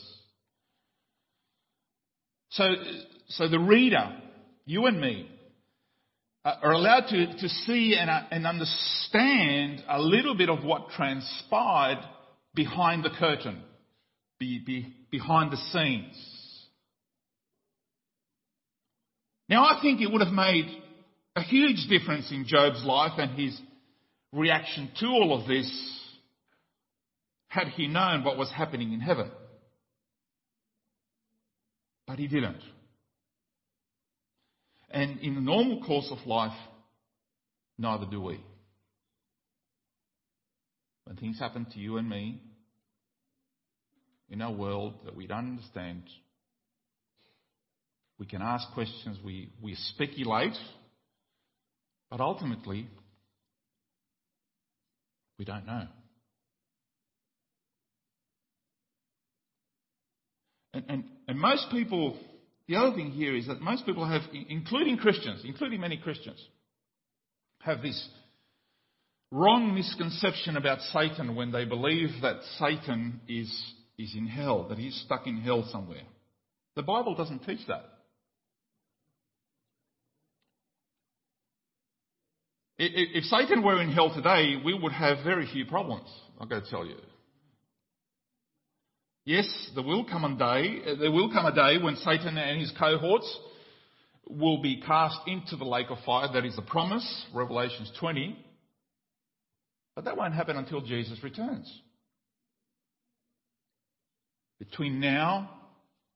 So, 2.51 2.75
so 3.29 3.49
the 3.49 3.59
reader 3.59 4.13
you 4.69 4.85
and 4.85 5.01
me, 5.01 5.27
uh, 6.45 6.57
are 6.63 6.73
allowed 6.73 7.07
to, 7.09 7.39
to 7.39 7.49
see 7.49 7.97
and, 7.99 8.11
uh, 8.11 8.21
and 8.31 8.47
understand 8.47 9.83
a 9.89 9.99
little 9.99 10.37
bit 10.37 10.51
of 10.51 10.63
what 10.63 10.91
transpired 10.91 11.99
behind 12.55 13.03
the 13.03 13.09
curtain, 13.09 13.63
be, 14.39 14.63
be, 14.65 14.95
behind 15.11 15.51
the 15.51 15.57
scenes. 15.57 16.15
Now, 19.49 19.65
I 19.65 19.81
think 19.81 20.03
it 20.03 20.13
would 20.13 20.21
have 20.21 20.35
made 20.35 20.67
a 21.35 21.43
huge 21.43 21.89
difference 21.89 22.31
in 22.31 22.45
Job's 22.47 22.85
life 22.85 23.13
and 23.17 23.41
his 23.41 23.59
reaction 24.35 24.91
to 25.01 25.07
all 25.07 25.41
of 25.41 25.49
this 25.49 25.71
had 27.49 27.69
he 27.69 27.89
known 27.89 28.23
what 28.23 28.37
was 28.37 28.51
happening 28.51 28.93
in 28.93 29.01
heaven. 29.01 29.31
But 32.07 32.19
he 32.19 32.29
didn't. 32.29 32.61
And 34.91 35.21
in 35.21 35.35
the 35.35 35.41
normal 35.41 35.83
course 35.83 36.11
of 36.11 36.27
life, 36.27 36.57
neither 37.77 38.07
do 38.07 38.21
we. 38.21 38.41
When 41.05 41.17
things 41.17 41.39
happen 41.39 41.67
to 41.73 41.79
you 41.79 41.97
and 41.99 42.09
me 42.09 42.41
in 44.31 44.43
our 44.43 44.53
world 44.53 44.95
that 45.05 45.15
we 45.17 45.27
don't 45.27 45.59
understand, 45.59 46.03
we 48.19 48.27
can 48.27 48.43
ask 48.43 48.71
questions, 48.73 49.19
we, 49.25 49.51
we 49.63 49.75
speculate, 49.75 50.57
but 52.11 52.21
ultimately, 52.21 52.89
we 55.39 55.45
don't 55.45 55.67
know. 55.67 55.87
And, 60.75 60.85
and, 60.89 61.05
and 61.27 61.39
most 61.39 61.71
people 61.71 62.19
the 62.69 62.77
other 62.77 62.95
thing 62.95 63.11
here 63.11 63.35
is 63.35 63.47
that 63.47 63.61
most 63.61 63.87
people 63.87 64.07
have, 64.07 64.23
including 64.49 64.99
Christians, 64.99 65.41
including 65.45 65.81
many 65.81 65.97
Christians, 65.97 66.39
have 67.61 67.81
this 67.81 68.09
wrong 69.33 69.75
misconception 69.75 70.57
about 70.57 70.81
Satan 70.93 71.35
when 71.35 71.51
they 71.51 71.65
believe 71.65 72.11
that 72.23 72.37
Satan 72.59 73.21
is, 73.27 73.51
is 73.99 74.15
in 74.15 74.27
hell, 74.27 74.69
that 74.69 74.79
he's 74.79 74.95
stuck 75.07 75.27
in 75.27 75.39
hell 75.39 75.67
somewhere. 75.73 76.03
The 76.77 76.83
Bible 76.83 77.15
doesn't 77.15 77.45
teach 77.45 77.67
that. 77.69 77.85
If 82.79 83.25
Satan 83.25 83.65
were 83.65 83.83
in 83.83 83.91
hell 83.91 84.15
today, 84.15 84.61
we 84.65 84.73
would 84.73 84.93
have 84.93 85.25
very 85.25 85.49
few 85.53 85.65
problems, 85.67 86.09
I've 86.41 86.49
got 86.49 86.65
to 86.65 86.71
tell 86.71 86.87
you. 86.87 86.95
Yes, 89.29 89.47
there 89.75 89.85
will 89.85 90.07
come 90.07 90.25
a 90.25 90.39
day, 90.39 90.81
there 90.99 91.13
will 91.13 91.31
come 91.31 91.45
a 91.45 91.55
day 91.55 91.77
when 91.77 91.97
Satan 91.97 92.39
and 92.39 92.59
his 92.59 92.73
cohorts 92.79 93.39
will 94.27 94.63
be 94.63 94.81
cast 94.81 95.19
into 95.27 95.55
the 95.57 95.67
lake 95.67 95.89
of 95.91 95.99
fire. 96.07 96.33
That 96.33 96.47
is 96.47 96.57
the 96.57 96.63
promise, 96.63 97.27
Revelations 97.35 97.93
20. 98.01 98.43
But 99.95 100.07
that 100.07 100.17
won't 100.17 100.33
happen 100.33 100.57
until 100.57 100.81
Jesus 100.81 101.23
returns. 101.23 101.71
Between 104.61 104.99
now 104.99 105.51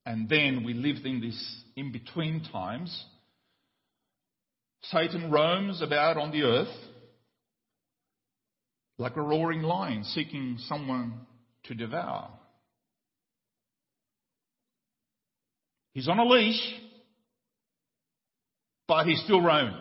and 0.06 0.26
then, 0.26 0.64
we 0.64 0.72
live 0.72 1.04
in 1.04 1.20
this 1.20 1.62
in 1.76 1.92
between 1.92 2.42
times. 2.50 3.04
Satan 4.84 5.30
roams 5.30 5.82
about 5.82 6.16
on 6.16 6.30
the 6.30 6.44
earth 6.44 6.74
like 8.96 9.16
a 9.16 9.22
roaring 9.22 9.60
lion 9.60 10.02
seeking 10.02 10.56
someone 10.66 11.26
to 11.64 11.74
devour. 11.74 12.30
He's 15.92 16.08
on 16.08 16.18
a 16.18 16.24
leash, 16.24 16.60
but 18.88 19.06
he's 19.06 19.22
still 19.22 19.40
roaming. 19.40 19.76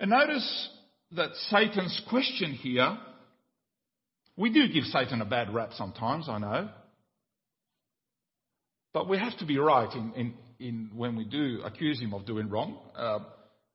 And 0.00 0.10
notice 0.10 0.68
that 1.12 1.30
Satan's 1.50 2.02
question 2.08 2.52
here, 2.52 2.98
we 4.36 4.50
do 4.50 4.66
give 4.72 4.84
Satan 4.84 5.20
a 5.20 5.26
bad 5.26 5.54
rap 5.54 5.70
sometimes, 5.74 6.28
I 6.28 6.38
know. 6.38 6.68
But 8.92 9.08
we 9.08 9.18
have 9.18 9.38
to 9.38 9.46
be 9.46 9.58
right 9.58 9.94
in, 9.94 10.12
in, 10.14 10.34
in 10.58 10.90
when 10.94 11.16
we 11.16 11.24
do 11.24 11.60
accuse 11.64 12.00
him 12.00 12.14
of 12.14 12.26
doing 12.26 12.48
wrong, 12.48 12.78
uh, 12.96 13.20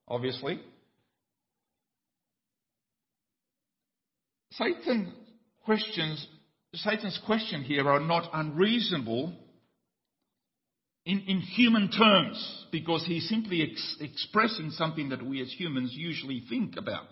obviously. 0.08 0.60
Satan 4.52 5.14
questions 5.64 6.28
Satan's 6.74 7.20
question 7.26 7.64
here 7.64 7.88
are 7.90 8.00
not 8.00 8.30
unreasonable 8.34 9.34
in, 11.06 11.22
in 11.28 11.40
human 11.40 11.90
terms 11.90 12.66
because 12.72 13.06
he's 13.06 13.28
simply 13.30 13.64
ex- 13.64 13.98
expressing 14.02 14.72
something 14.72 15.10
that 15.10 15.26
we 15.26 15.42
as 15.42 15.52
humans 15.52 15.94
usually 15.96 16.44
think 16.50 16.76
about. 16.78 17.08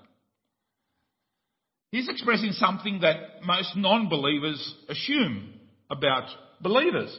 He's 1.91 2.09
expressing 2.09 2.51
something 2.51 2.99
that 3.01 3.43
most 3.43 3.77
non 3.77 4.09
believers 4.09 4.75
assume 4.89 5.53
about 5.89 6.27
believers. 6.61 7.17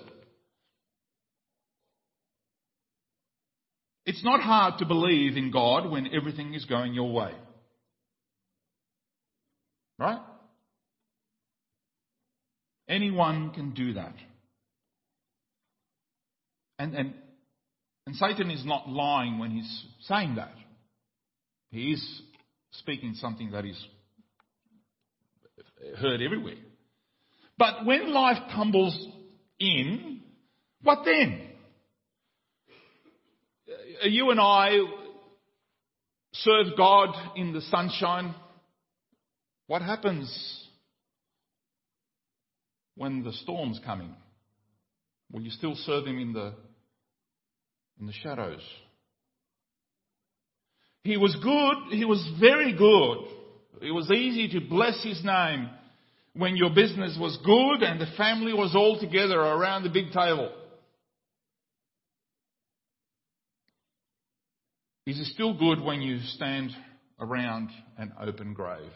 It's 4.04 4.22
not 4.22 4.40
hard 4.40 4.78
to 4.78 4.84
believe 4.84 5.36
in 5.36 5.50
God 5.50 5.90
when 5.90 6.14
everything 6.14 6.52
is 6.52 6.66
going 6.66 6.92
your 6.92 7.10
way. 7.10 7.32
Right? 9.98 10.20
Anyone 12.88 13.50
can 13.50 13.72
do 13.72 13.94
that. 13.94 14.14
And, 16.78 16.94
and, 16.94 17.14
and 18.06 18.16
Satan 18.16 18.50
is 18.50 18.64
not 18.64 18.88
lying 18.88 19.38
when 19.38 19.50
he's 19.50 19.84
saying 20.02 20.36
that. 20.36 20.54
He 21.70 21.92
is 21.92 22.22
speaking 22.72 23.14
something 23.14 23.50
that 23.52 23.64
is 23.64 23.82
heard 25.98 26.20
everywhere. 26.20 26.54
But 27.58 27.86
when 27.86 28.12
life 28.12 28.38
tumbles 28.54 29.08
in, 29.58 30.20
what 30.82 31.00
then? 31.04 31.40
Uh, 34.04 34.08
you 34.08 34.30
and 34.30 34.38
I 34.40 34.78
serve 36.34 36.76
God 36.76 37.14
in 37.34 37.52
the 37.52 37.62
sunshine. 37.62 38.34
What 39.66 39.82
happens 39.82 40.65
when 42.96 43.22
the 43.22 43.32
storm's 43.32 43.80
coming? 43.84 44.14
Will 45.30 45.42
you 45.42 45.50
still 45.50 45.74
serve 45.74 46.06
Him 46.06 46.18
in 46.18 46.32
the, 46.32 46.54
in 48.00 48.06
the 48.06 48.12
shadows? 48.12 48.62
He 51.04 51.16
was 51.16 51.36
good. 51.42 51.96
He 51.96 52.04
was 52.04 52.26
very 52.40 52.76
good. 52.76 53.86
It 53.86 53.92
was 53.92 54.10
easy 54.10 54.48
to 54.58 54.66
bless 54.66 55.02
His 55.04 55.22
name 55.24 55.70
when 56.34 56.56
your 56.56 56.70
business 56.70 57.16
was 57.18 57.38
good 57.44 57.82
and 57.82 58.00
the 58.00 58.12
family 58.16 58.52
was 58.52 58.74
all 58.74 58.98
together 58.98 59.38
around 59.38 59.84
the 59.84 59.88
big 59.88 60.12
table. 60.12 60.50
Is 65.06 65.20
it 65.20 65.26
still 65.26 65.56
good 65.56 65.80
when 65.80 66.02
you 66.02 66.18
stand 66.20 66.72
around 67.20 67.70
an 67.96 68.12
open 68.20 68.54
grave? 68.54 68.90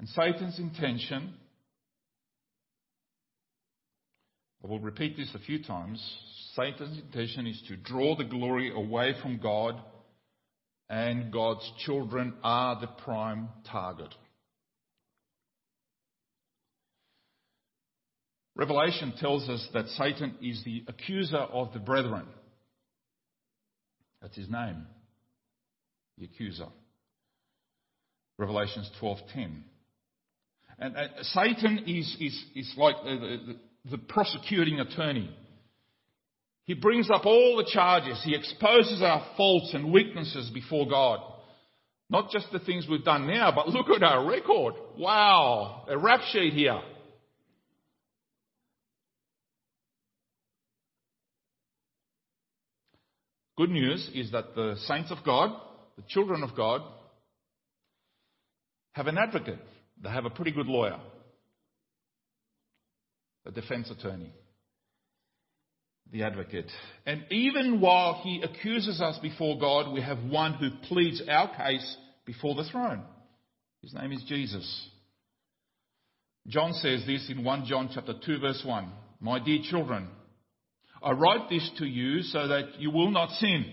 And 0.00 0.08
Satan's 0.08 0.58
intention, 0.58 1.34
I 4.64 4.66
will 4.66 4.80
repeat 4.80 5.18
this 5.18 5.30
a 5.34 5.38
few 5.38 5.62
times, 5.62 6.02
Satan's 6.56 6.98
intention 6.98 7.46
is 7.46 7.62
to 7.68 7.76
draw 7.76 8.16
the 8.16 8.24
glory 8.24 8.72
away 8.74 9.12
from 9.20 9.36
God, 9.36 9.78
and 10.88 11.30
God's 11.30 11.70
children 11.84 12.32
are 12.42 12.80
the 12.80 12.86
prime 12.86 13.50
target. 13.70 14.14
Revelation 18.56 19.12
tells 19.20 19.50
us 19.50 19.68
that 19.74 19.86
Satan 19.88 20.34
is 20.40 20.64
the 20.64 20.82
accuser 20.88 21.36
of 21.36 21.74
the 21.74 21.78
brethren. 21.78 22.26
That's 24.22 24.36
his 24.36 24.48
name, 24.48 24.86
the 26.16 26.24
accuser. 26.24 26.68
Revelations 28.38 28.90
12:10. 28.98 29.64
And 30.80 30.96
uh, 30.96 31.08
Satan 31.22 31.84
is, 31.86 32.16
is, 32.18 32.44
is 32.56 32.74
like 32.78 32.96
the, 33.04 33.38
the, 33.46 33.90
the 33.90 33.98
prosecuting 33.98 34.80
attorney. 34.80 35.30
He 36.64 36.74
brings 36.74 37.10
up 37.10 37.26
all 37.26 37.56
the 37.58 37.70
charges. 37.70 38.20
He 38.24 38.34
exposes 38.34 39.02
our 39.02 39.26
faults 39.36 39.74
and 39.74 39.92
weaknesses 39.92 40.50
before 40.54 40.88
God. 40.88 41.20
Not 42.08 42.30
just 42.30 42.46
the 42.50 42.58
things 42.60 42.86
we've 42.88 43.04
done 43.04 43.26
now, 43.26 43.52
but 43.54 43.68
look 43.68 43.88
at 43.90 44.02
our 44.02 44.26
record. 44.26 44.74
Wow, 44.96 45.84
a 45.88 45.98
rap 45.98 46.20
sheet 46.32 46.54
here. 46.54 46.80
Good 53.56 53.70
news 53.70 54.10
is 54.14 54.32
that 54.32 54.54
the 54.54 54.76
saints 54.86 55.10
of 55.10 55.18
God, 55.24 55.50
the 55.96 56.02
children 56.08 56.42
of 56.42 56.56
God, 56.56 56.80
have 58.92 59.06
an 59.06 59.18
advocate. 59.18 59.58
They 60.02 60.08
have 60.08 60.24
a 60.24 60.30
pretty 60.30 60.52
good 60.52 60.66
lawyer, 60.66 60.98
a 63.44 63.50
defense 63.50 63.90
attorney, 63.90 64.32
the 66.10 66.22
advocate. 66.22 66.70
And 67.04 67.24
even 67.30 67.80
while 67.80 68.20
he 68.22 68.42
accuses 68.42 69.00
us 69.00 69.18
before 69.20 69.58
God, 69.58 69.92
we 69.92 70.00
have 70.00 70.18
one 70.24 70.54
who 70.54 70.70
pleads 70.88 71.22
our 71.28 71.54
case 71.54 71.96
before 72.24 72.54
the 72.54 72.64
throne. 72.64 73.02
His 73.82 73.94
name 73.94 74.12
is 74.12 74.22
Jesus. 74.26 74.88
John 76.46 76.72
says 76.74 77.04
this 77.06 77.30
in 77.30 77.44
1 77.44 77.66
John 77.66 77.90
chapter 77.94 78.14
2 78.24 78.38
verse 78.40 78.62
1. 78.64 78.92
My 79.20 79.38
dear 79.38 79.58
children, 79.62 80.08
I 81.02 81.12
write 81.12 81.50
this 81.50 81.70
to 81.78 81.84
you 81.84 82.22
so 82.22 82.48
that 82.48 82.78
you 82.80 82.90
will 82.90 83.10
not 83.10 83.30
sin. 83.32 83.72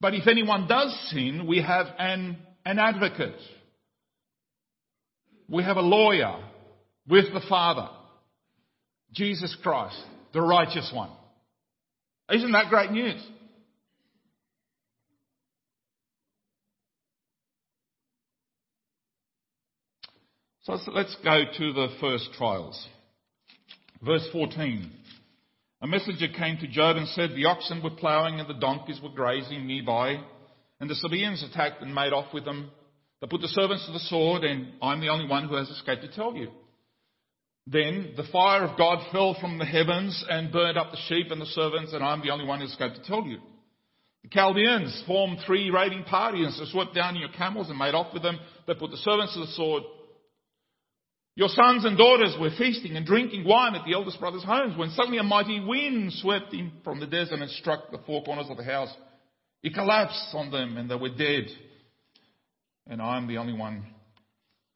But 0.00 0.14
if 0.14 0.26
anyone 0.26 0.68
does 0.68 0.94
sin, 1.10 1.46
we 1.46 1.62
have 1.62 1.86
an 1.98 2.36
an 2.66 2.80
advocate. 2.80 3.38
We 5.48 5.62
have 5.62 5.76
a 5.76 5.82
lawyer 5.82 6.42
with 7.08 7.32
the 7.32 7.40
Father, 7.48 7.88
Jesus 9.12 9.56
Christ, 9.62 9.96
the 10.32 10.42
righteous 10.42 10.90
one. 10.92 11.10
Isn't 12.28 12.50
that 12.50 12.68
great 12.68 12.90
news? 12.90 13.24
So 20.64 20.76
let's 20.90 21.16
go 21.22 21.44
to 21.56 21.72
the 21.72 21.88
first 22.00 22.30
trials. 22.36 22.84
Verse 24.04 24.28
14. 24.32 24.90
A 25.82 25.86
messenger 25.86 26.26
came 26.36 26.56
to 26.58 26.66
Job 26.66 26.96
and 26.96 27.06
said, 27.06 27.30
The 27.30 27.44
oxen 27.44 27.80
were 27.84 27.90
ploughing 27.90 28.40
and 28.40 28.48
the 28.48 28.54
donkeys 28.54 29.00
were 29.00 29.10
grazing 29.10 29.68
nearby 29.68 30.18
and 30.80 30.90
the 30.90 30.94
Sabaeans 30.94 31.42
attacked 31.42 31.82
and 31.82 31.94
made 31.94 32.12
off 32.12 32.32
with 32.34 32.44
them. 32.44 32.70
They 33.20 33.26
put 33.26 33.40
the 33.40 33.48
servants 33.48 33.86
to 33.86 33.92
the 33.92 33.98
sword, 33.98 34.44
and 34.44 34.74
I'm 34.82 35.00
the 35.00 35.08
only 35.08 35.26
one 35.26 35.48
who 35.48 35.56
has 35.56 35.68
escaped 35.68 36.02
to 36.02 36.12
tell 36.12 36.34
you. 36.34 36.50
Then 37.66 38.12
the 38.16 38.28
fire 38.30 38.62
of 38.62 38.78
God 38.78 39.04
fell 39.10 39.36
from 39.40 39.58
the 39.58 39.64
heavens 39.64 40.24
and 40.28 40.52
burned 40.52 40.78
up 40.78 40.92
the 40.92 40.98
sheep 41.08 41.30
and 41.30 41.40
the 41.40 41.46
servants, 41.46 41.92
and 41.92 42.04
I'm 42.04 42.20
the 42.20 42.30
only 42.30 42.44
one 42.44 42.60
who 42.60 42.66
escaped 42.66 42.96
to 42.96 43.02
tell 43.02 43.24
you. 43.24 43.38
The 44.22 44.28
Chaldeans 44.28 45.04
formed 45.06 45.38
three 45.46 45.70
raiding 45.70 46.04
parties 46.04 46.58
and 46.58 46.68
swept 46.68 46.94
down 46.94 47.16
your 47.16 47.28
camels 47.30 47.68
and 47.68 47.78
made 47.78 47.94
off 47.94 48.12
with 48.12 48.22
them. 48.22 48.38
They 48.66 48.74
put 48.74 48.90
the 48.90 48.96
servants 48.98 49.34
to 49.34 49.40
the 49.40 49.46
sword. 49.48 49.82
Your 51.36 51.48
sons 51.48 51.84
and 51.84 51.98
daughters 51.98 52.34
were 52.40 52.50
feasting 52.56 52.96
and 52.96 53.04
drinking 53.04 53.44
wine 53.44 53.74
at 53.74 53.84
the 53.84 53.92
eldest 53.92 54.18
brother's 54.18 54.42
homes 54.42 54.76
when 54.76 54.90
suddenly 54.90 55.18
a 55.18 55.22
mighty 55.22 55.60
wind 55.60 56.12
swept 56.14 56.52
in 56.54 56.72
from 56.82 56.98
the 56.98 57.06
desert 57.06 57.40
and 57.40 57.50
struck 57.50 57.90
the 57.90 58.00
four 58.06 58.24
corners 58.24 58.46
of 58.48 58.56
the 58.56 58.64
house. 58.64 58.88
He 59.62 59.70
collapsed 59.70 60.34
on 60.34 60.50
them 60.50 60.76
and 60.76 60.90
they 60.90 60.94
were 60.94 61.08
dead. 61.08 61.46
And 62.86 63.02
I'm 63.02 63.26
the 63.26 63.38
only 63.38 63.52
one 63.52 63.84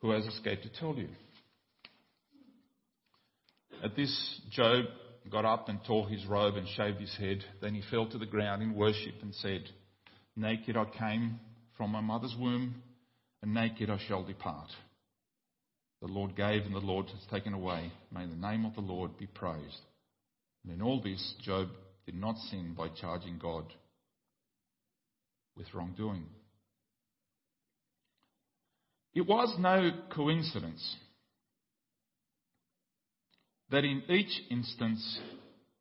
who 0.00 0.10
has 0.10 0.26
escaped 0.26 0.62
to 0.64 0.80
tell 0.80 0.94
you. 0.94 1.08
At 3.82 3.96
this, 3.96 4.40
Job 4.50 4.86
got 5.30 5.44
up 5.44 5.68
and 5.68 5.78
tore 5.86 6.08
his 6.08 6.26
robe 6.26 6.56
and 6.56 6.66
shaved 6.68 7.00
his 7.00 7.14
head. 7.16 7.44
Then 7.60 7.74
he 7.74 7.82
fell 7.90 8.06
to 8.08 8.18
the 8.18 8.26
ground 8.26 8.62
in 8.62 8.74
worship 8.74 9.14
and 9.22 9.34
said, 9.34 9.62
Naked 10.36 10.76
I 10.76 10.84
came 10.98 11.38
from 11.76 11.90
my 11.90 12.00
mother's 12.00 12.34
womb, 12.38 12.82
and 13.42 13.54
naked 13.54 13.90
I 13.90 13.98
shall 14.06 14.24
depart. 14.24 14.68
The 16.02 16.08
Lord 16.08 16.34
gave 16.34 16.62
and 16.62 16.74
the 16.74 16.78
Lord 16.78 17.06
has 17.06 17.26
taken 17.30 17.54
away. 17.54 17.92
May 18.12 18.26
the 18.26 18.34
name 18.34 18.64
of 18.64 18.74
the 18.74 18.80
Lord 18.80 19.16
be 19.18 19.26
praised. 19.26 19.80
And 20.64 20.72
in 20.72 20.82
all 20.82 21.00
this, 21.00 21.34
Job 21.42 21.68
did 22.06 22.14
not 22.14 22.36
sin 22.50 22.74
by 22.76 22.88
charging 22.88 23.38
God 23.38 23.64
with 25.56 25.66
wrongdoing. 25.74 26.24
It 29.14 29.22
was 29.26 29.54
no 29.58 29.90
coincidence 30.14 30.96
that 33.70 33.84
in 33.84 34.02
each 34.08 34.42
instance 34.50 35.18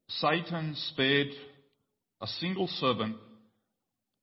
Satan 0.07 0.75
spared 0.89 1.27
a 2.21 2.27
single 2.27 2.67
servant 2.67 3.15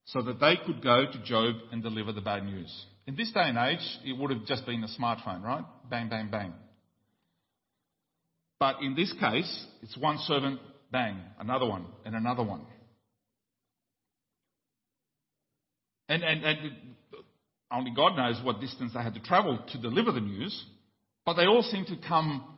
so 0.06 0.22
that 0.22 0.40
they 0.40 0.54
could 0.64 0.82
go 0.82 1.04
to 1.10 1.24
Job 1.24 1.56
and 1.72 1.82
deliver 1.82 2.12
the 2.12 2.20
bad 2.20 2.44
news. 2.44 2.72
In 3.06 3.16
this 3.16 3.30
day 3.32 3.42
and 3.44 3.58
age, 3.58 3.86
it 4.04 4.16
would 4.16 4.30
have 4.30 4.44
just 4.46 4.66
been 4.66 4.82
a 4.82 5.00
smartphone, 5.00 5.42
right? 5.42 5.64
Bang, 5.88 6.08
bang, 6.08 6.28
bang. 6.30 6.52
But 8.58 8.82
in 8.82 8.94
this 8.94 9.12
case, 9.20 9.66
it's 9.82 9.96
one 9.96 10.18
servant, 10.18 10.60
bang, 10.90 11.20
another 11.38 11.66
one, 11.66 11.86
and 12.04 12.14
another 12.14 12.42
one. 12.42 12.62
And, 16.08 16.22
and, 16.22 16.44
and 16.44 16.58
only 17.70 17.92
God 17.94 18.16
knows 18.16 18.40
what 18.44 18.60
distance 18.60 18.92
they 18.94 19.02
had 19.02 19.14
to 19.14 19.20
travel 19.20 19.58
to 19.72 19.78
deliver 19.78 20.12
the 20.12 20.20
news, 20.20 20.64
but 21.24 21.34
they 21.34 21.46
all 21.46 21.62
seem 21.62 21.84
to 21.86 21.96
come 22.08 22.56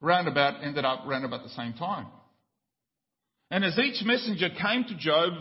roundabout, 0.00 0.64
ended 0.64 0.84
up 0.84 1.02
roundabout 1.06 1.42
the 1.42 1.50
same 1.50 1.74
time. 1.74 2.06
And 3.50 3.64
as 3.64 3.78
each 3.78 4.02
messenger 4.04 4.48
came 4.48 4.84
to 4.84 4.96
Job, 4.96 5.32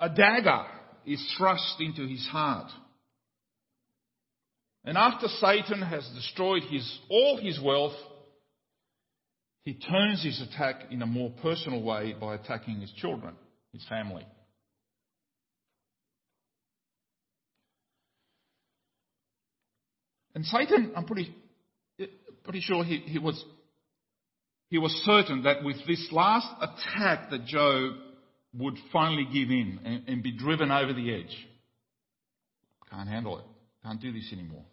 a 0.00 0.08
dagger 0.08 0.64
is 1.04 1.34
thrust 1.36 1.76
into 1.80 2.06
his 2.06 2.26
heart. 2.26 2.70
And 4.84 4.96
after 4.96 5.26
Satan 5.26 5.82
has 5.82 6.08
destroyed 6.14 6.62
his, 6.70 6.98
all 7.10 7.38
his 7.38 7.60
wealth, 7.60 7.96
he 9.64 9.74
turns 9.74 10.22
his 10.22 10.40
attack 10.40 10.92
in 10.92 11.02
a 11.02 11.06
more 11.06 11.32
personal 11.42 11.82
way 11.82 12.14
by 12.18 12.36
attacking 12.36 12.80
his 12.80 12.92
children, 12.92 13.34
his 13.72 13.84
family. 13.88 14.24
And 20.36 20.44
Satan, 20.44 20.92
I'm 20.94 21.06
pretty, 21.06 21.34
pretty 22.44 22.60
sure 22.60 22.84
he, 22.84 22.98
he 22.98 23.18
was 23.18 23.42
he 24.68 24.76
was 24.76 24.92
certain 25.06 25.44
that 25.44 25.64
with 25.64 25.76
this 25.86 26.08
last 26.12 26.46
attack 26.60 27.30
that 27.30 27.46
Job 27.46 27.94
would 28.52 28.74
finally 28.92 29.24
give 29.32 29.48
in 29.48 29.80
and, 29.82 30.06
and 30.06 30.22
be 30.22 30.32
driven 30.36 30.70
over 30.70 30.92
the 30.92 31.14
edge. 31.14 31.34
Can't 32.90 33.08
handle 33.08 33.38
it. 33.38 33.46
Can't 33.82 33.98
do 33.98 34.12
this 34.12 34.28
anymore. 34.30 34.66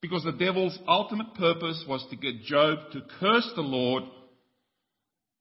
Because 0.00 0.24
the 0.24 0.32
devil's 0.32 0.78
ultimate 0.88 1.34
purpose 1.34 1.84
was 1.86 2.02
to 2.08 2.16
get 2.16 2.44
Job 2.44 2.78
to 2.92 3.02
curse 3.20 3.50
the 3.54 3.62
Lord 3.62 4.04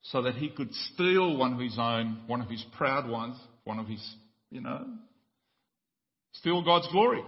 so 0.02 0.24
that 0.24 0.36
he 0.36 0.50
could 0.50 0.74
steal 0.94 1.38
one 1.38 1.54
of 1.54 1.60
his 1.60 1.78
own, 1.80 2.24
one 2.28 2.42
of 2.42 2.50
his 2.50 2.66
proud 2.76 3.10
ones, 3.10 3.38
one 3.64 3.80
of 3.80 3.88
his, 3.88 4.06
you 4.52 4.60
know, 4.60 4.86
steal 6.34 6.62
God's 6.66 6.90
glory. 6.92 7.24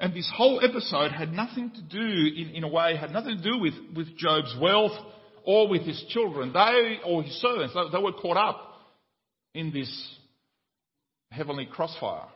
And 0.00 0.14
this 0.14 0.30
whole 0.34 0.60
episode 0.62 1.10
had 1.10 1.32
nothing 1.32 1.70
to 1.70 1.82
do, 1.82 1.98
in, 1.98 2.50
in 2.54 2.64
a 2.64 2.68
way, 2.68 2.96
had 2.96 3.10
nothing 3.10 3.36
to 3.36 3.42
do 3.42 3.58
with, 3.58 3.74
with 3.96 4.16
Job's 4.16 4.54
wealth 4.60 4.96
or 5.44 5.68
with 5.68 5.82
his 5.82 6.04
children. 6.10 6.52
They, 6.52 6.98
or 7.04 7.22
his 7.22 7.34
servants, 7.40 7.74
they, 7.74 7.80
they 7.90 8.02
were 8.02 8.12
caught 8.12 8.36
up 8.36 8.80
in 9.54 9.72
this 9.72 9.90
heavenly 11.32 11.66
crossfire. 11.66 12.26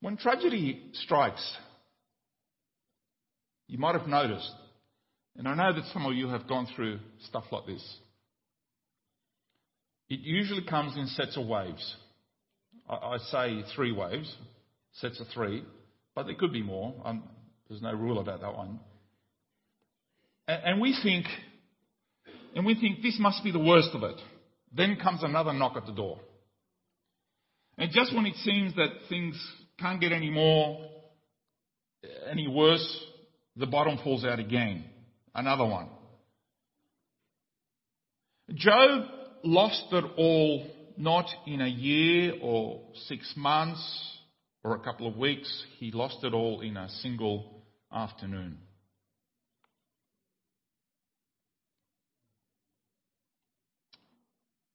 When 0.00 0.16
tragedy 0.16 0.82
strikes, 0.92 1.56
you 3.68 3.78
might 3.78 3.94
have 3.98 4.08
noticed, 4.08 4.52
and 5.36 5.48
I 5.48 5.54
know 5.54 5.72
that 5.72 5.84
some 5.92 6.04
of 6.04 6.14
you 6.14 6.28
have 6.28 6.48
gone 6.48 6.66
through 6.74 6.98
stuff 7.26 7.44
like 7.50 7.66
this. 7.66 7.96
It 10.08 10.20
usually 10.20 10.64
comes 10.64 10.96
in 10.96 11.06
sets 11.06 11.36
of 11.36 11.46
waves. 11.46 11.96
I 12.88 13.18
say 13.30 13.64
three 13.74 13.92
waves, 13.92 14.32
sets 14.94 15.20
of 15.20 15.26
three, 15.34 15.64
but 16.14 16.26
there 16.26 16.34
could 16.34 16.52
be 16.52 16.62
more. 16.62 16.94
There's 17.68 17.82
no 17.82 17.92
rule 17.92 18.18
about 18.18 18.40
that 18.40 18.54
one. 18.54 18.78
And, 20.46 20.62
and 20.64 20.80
we 20.80 20.96
think, 21.02 21.26
and 22.54 22.64
we 22.64 22.74
think 22.74 23.02
this 23.02 23.16
must 23.18 23.42
be 23.42 23.50
the 23.50 23.58
worst 23.58 23.90
of 23.94 24.02
it. 24.04 24.16
Then 24.72 24.98
comes 25.02 25.22
another 25.22 25.52
knock 25.52 25.76
at 25.76 25.86
the 25.86 25.92
door. 25.92 26.20
And 27.78 27.90
just 27.90 28.14
when 28.14 28.26
it 28.26 28.36
seems 28.36 28.74
that 28.76 28.88
things 29.08 29.36
can't 29.78 30.00
get 30.00 30.12
any 30.12 30.30
more, 30.30 30.88
any 32.30 32.48
worse, 32.48 33.04
the 33.56 33.66
bottom 33.66 33.98
falls 34.02 34.24
out 34.24 34.38
again. 34.38 34.84
Another 35.34 35.66
one. 35.66 35.88
Job 38.54 39.08
lost 39.42 39.86
it 39.92 40.04
all 40.16 40.66
not 40.96 41.26
in 41.46 41.60
a 41.60 41.68
year 41.68 42.34
or 42.40 42.80
six 43.06 43.32
months 43.36 44.18
or 44.64 44.74
a 44.74 44.80
couple 44.80 45.06
of 45.06 45.16
weeks. 45.16 45.64
He 45.78 45.90
lost 45.92 46.24
it 46.24 46.32
all 46.32 46.60
in 46.60 46.76
a 46.76 46.88
single 46.88 47.62
afternoon. 47.92 48.58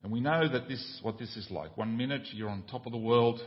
And 0.04 0.12
we 0.12 0.20
know 0.20 0.48
that 0.52 0.68
this 0.68 1.00
what 1.04 1.20
this 1.20 1.36
is 1.36 1.48
like. 1.52 1.78
One 1.78 1.96
minute 1.96 2.28
you're 2.34 2.50
on 2.50 2.64
top 2.64 2.86
of 2.86 2.92
the 2.92 2.98
world, 2.98 3.40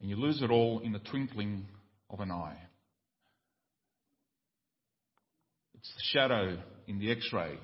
and 0.00 0.10
you 0.10 0.16
lose 0.16 0.42
it 0.42 0.50
all 0.50 0.80
in 0.80 0.92
the 0.92 0.98
twinkling 0.98 1.64
of 2.10 2.20
an 2.20 2.30
eye. 2.30 2.58
It's 5.78 5.94
the 5.94 6.18
shadow 6.18 6.58
in 6.86 6.98
the 6.98 7.10
X-ray 7.10 7.58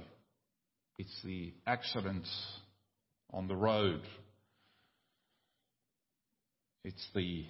it's 0.99 1.21
the 1.25 1.53
accidents 1.67 2.31
on 3.33 3.49
the 3.49 3.57
road. 3.57 4.03
It's 6.85 7.07
the 7.15 7.45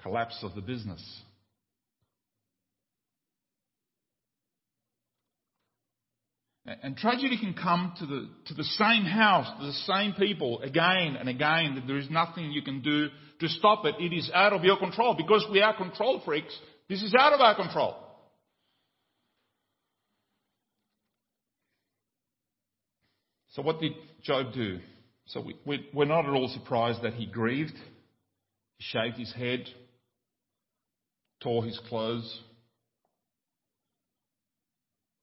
collapse 0.00 0.38
of 0.42 0.54
the 0.54 0.60
business. 0.60 1.02
And 6.82 6.96
tragedy 6.98 7.38
can 7.38 7.54
come 7.54 7.94
to 7.98 8.06
the, 8.06 8.28
to 8.46 8.54
the 8.54 8.64
same 8.64 9.04
house, 9.04 9.48
to 9.58 9.66
the 9.66 9.72
same 9.72 10.12
people 10.12 10.60
again 10.60 11.16
and 11.18 11.28
again. 11.28 11.76
that 11.76 11.86
There 11.86 11.96
is 11.96 12.10
nothing 12.10 12.50
you 12.52 12.60
can 12.60 12.82
do 12.82 13.08
to 13.40 13.48
stop 13.48 13.86
it. 13.86 13.94
It 13.98 14.14
is 14.14 14.30
out 14.34 14.52
of 14.52 14.64
your 14.64 14.76
control. 14.76 15.14
Because 15.14 15.46
we 15.50 15.62
are 15.62 15.74
control 15.74 16.20
freaks, 16.24 16.56
this 16.88 17.02
is 17.02 17.14
out 17.18 17.32
of 17.32 17.40
our 17.40 17.54
control. 17.54 17.96
So 23.58 23.62
what 23.62 23.80
did 23.80 23.94
Job 24.22 24.52
do? 24.54 24.78
So 25.26 25.44
we, 25.66 25.84
we're 25.92 26.04
not 26.04 26.26
at 26.26 26.30
all 26.30 26.46
surprised 26.46 27.02
that 27.02 27.14
he 27.14 27.26
grieved. 27.26 27.72
He 27.72 28.84
shaved 28.84 29.16
his 29.16 29.34
head, 29.34 29.64
tore 31.42 31.64
his 31.64 31.76
clothes. 31.88 32.40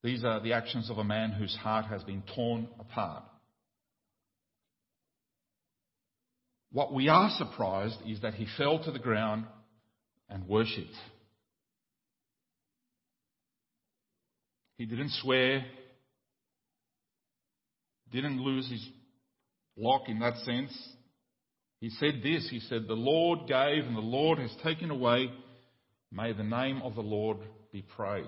These 0.03 0.25
are 0.25 0.41
the 0.41 0.51
actions 0.51 0.89
of 0.89 0.97
a 0.97 1.03
man 1.05 1.31
whose 1.31 1.55
heart 1.55 1.85
has 1.85 2.03
been 2.03 2.23
torn 2.35 2.67
apart. 2.77 3.23
What 6.73 6.93
we 6.93 7.07
are 7.07 7.29
surprised 7.37 7.99
is 8.05 8.19
that 8.19 8.33
he 8.33 8.47
fell 8.57 8.83
to 8.83 8.91
the 8.91 8.99
ground 8.99 9.45
and 10.29 10.45
worshipped. 10.45 10.91
He 14.77 14.85
didn't 14.85 15.11
swear, 15.21 15.63
didn't 18.15 18.41
lose 18.41 18.69
his 18.69 18.86
lock 19.78 20.04
in 20.08 20.19
that 20.19 20.38
sense. 20.38 20.71
He 21.80 21.89
said 21.89 22.21
this 22.23 22.47
He 22.49 22.60
said, 22.62 22.88
The 22.88 22.93
Lord 22.93 23.47
gave 23.47 23.86
and 23.86 23.95
the 23.95 24.01
Lord 24.01 24.39
has 24.39 24.56
taken 24.63 24.89
away. 24.89 25.30
May 26.12 26.34
the 26.34 26.43
name 26.43 26.82
of 26.82 26.95
the 26.95 27.01
Lord 27.01 27.38
be 27.71 27.82
praised. 27.82 28.28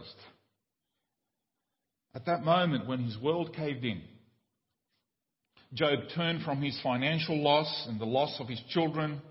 At 2.14 2.26
that 2.26 2.44
moment, 2.44 2.88
when 2.88 3.04
his 3.04 3.18
world 3.20 3.54
caved 3.56 3.86
in, 3.86 4.02
Job 5.74 6.00
turned 6.16 6.44
from 6.44 6.62
his 6.62 6.80
financial 6.82 7.42
loss 7.42 7.86
and 7.88 8.00
the 8.00 8.06
loss 8.06 8.36
of 8.40 8.48
his 8.48 8.62
children 8.70 9.22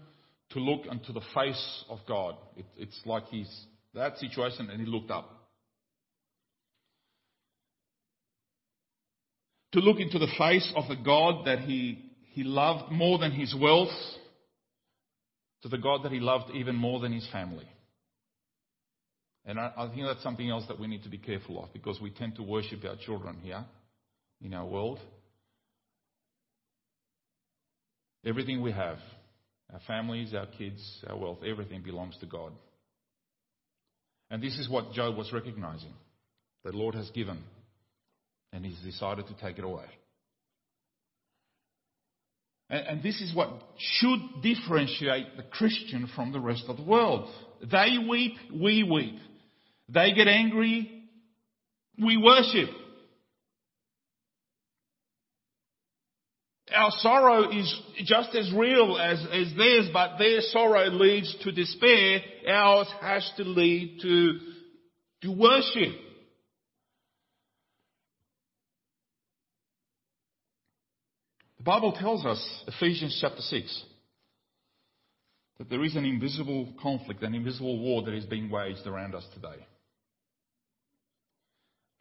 to 0.50 0.60
look 0.60 0.86
unto 0.88 1.12
the 1.12 1.22
face 1.34 1.84
of 1.88 1.98
God. 2.06 2.36
It, 2.56 2.66
it's 2.76 3.00
like 3.04 3.26
he's 3.28 3.50
that 3.94 4.18
situation 4.18 4.70
and 4.70 4.80
he 4.80 4.86
looked 4.86 5.10
up. 5.10 5.35
To 9.76 9.82
look 9.82 10.00
into 10.00 10.18
the 10.18 10.32
face 10.38 10.72
of 10.74 10.88
the 10.88 10.96
God 10.96 11.44
that 11.44 11.58
he, 11.58 12.02
he 12.30 12.42
loved 12.44 12.90
more 12.90 13.18
than 13.18 13.30
his 13.30 13.54
wealth, 13.54 13.92
to 15.60 15.68
the 15.68 15.76
God 15.76 16.02
that 16.02 16.12
he 16.12 16.18
loved 16.18 16.50
even 16.54 16.74
more 16.74 16.98
than 16.98 17.12
his 17.12 17.28
family. 17.30 17.68
And 19.44 19.60
I, 19.60 19.70
I 19.76 19.88
think 19.88 20.06
that's 20.06 20.22
something 20.22 20.48
else 20.48 20.64
that 20.68 20.80
we 20.80 20.86
need 20.86 21.02
to 21.02 21.10
be 21.10 21.18
careful 21.18 21.62
of 21.62 21.74
because 21.74 22.00
we 22.00 22.10
tend 22.10 22.36
to 22.36 22.42
worship 22.42 22.86
our 22.86 22.96
children 22.96 23.36
here 23.42 23.66
in 24.40 24.54
our 24.54 24.64
world. 24.64 24.98
Everything 28.24 28.62
we 28.62 28.72
have, 28.72 28.96
our 29.70 29.80
families, 29.86 30.32
our 30.32 30.46
kids, 30.46 31.04
our 31.06 31.18
wealth, 31.18 31.40
everything 31.46 31.82
belongs 31.82 32.16
to 32.20 32.26
God. 32.26 32.52
And 34.30 34.42
this 34.42 34.56
is 34.56 34.70
what 34.70 34.92
Job 34.92 35.18
was 35.18 35.34
recognizing. 35.34 35.92
The 36.64 36.72
Lord 36.72 36.94
has 36.94 37.10
given 37.10 37.42
and 38.52 38.64
he's 38.64 38.78
decided 38.80 39.26
to 39.28 39.34
take 39.34 39.58
it 39.58 39.64
away. 39.64 39.86
And, 42.70 42.86
and 42.86 43.02
this 43.02 43.20
is 43.20 43.34
what 43.34 43.50
should 43.78 44.20
differentiate 44.42 45.36
the 45.36 45.42
Christian 45.44 46.08
from 46.14 46.32
the 46.32 46.40
rest 46.40 46.64
of 46.68 46.76
the 46.76 46.82
world. 46.82 47.28
They 47.60 47.96
weep, 48.08 48.34
we 48.52 48.82
weep. 48.82 49.18
They 49.88 50.12
get 50.12 50.26
angry, 50.26 51.04
we 52.02 52.16
worship. 52.16 52.70
Our 56.74 56.90
sorrow 56.98 57.50
is 57.50 57.80
just 57.98 58.34
as 58.34 58.52
real 58.52 58.98
as, 58.98 59.24
as 59.32 59.54
theirs, 59.56 59.88
but 59.92 60.18
their 60.18 60.40
sorrow 60.40 60.88
leads 60.88 61.34
to 61.44 61.52
despair. 61.52 62.20
Ours 62.48 62.88
has 63.00 63.30
to 63.36 63.44
lead 63.44 64.00
to, 64.02 64.38
to 65.22 65.30
worship. 65.30 65.94
Bible 71.66 71.92
tells 71.92 72.24
us, 72.24 72.62
Ephesians 72.68 73.18
chapter 73.20 73.42
6, 73.42 73.84
that 75.58 75.68
there 75.68 75.84
is 75.84 75.96
an 75.96 76.04
invisible 76.04 76.72
conflict, 76.80 77.22
an 77.24 77.34
invisible 77.34 77.80
war 77.80 78.02
that 78.04 78.14
is 78.14 78.24
being 78.24 78.48
waged 78.48 78.86
around 78.86 79.14
us 79.16 79.26
today. 79.34 79.66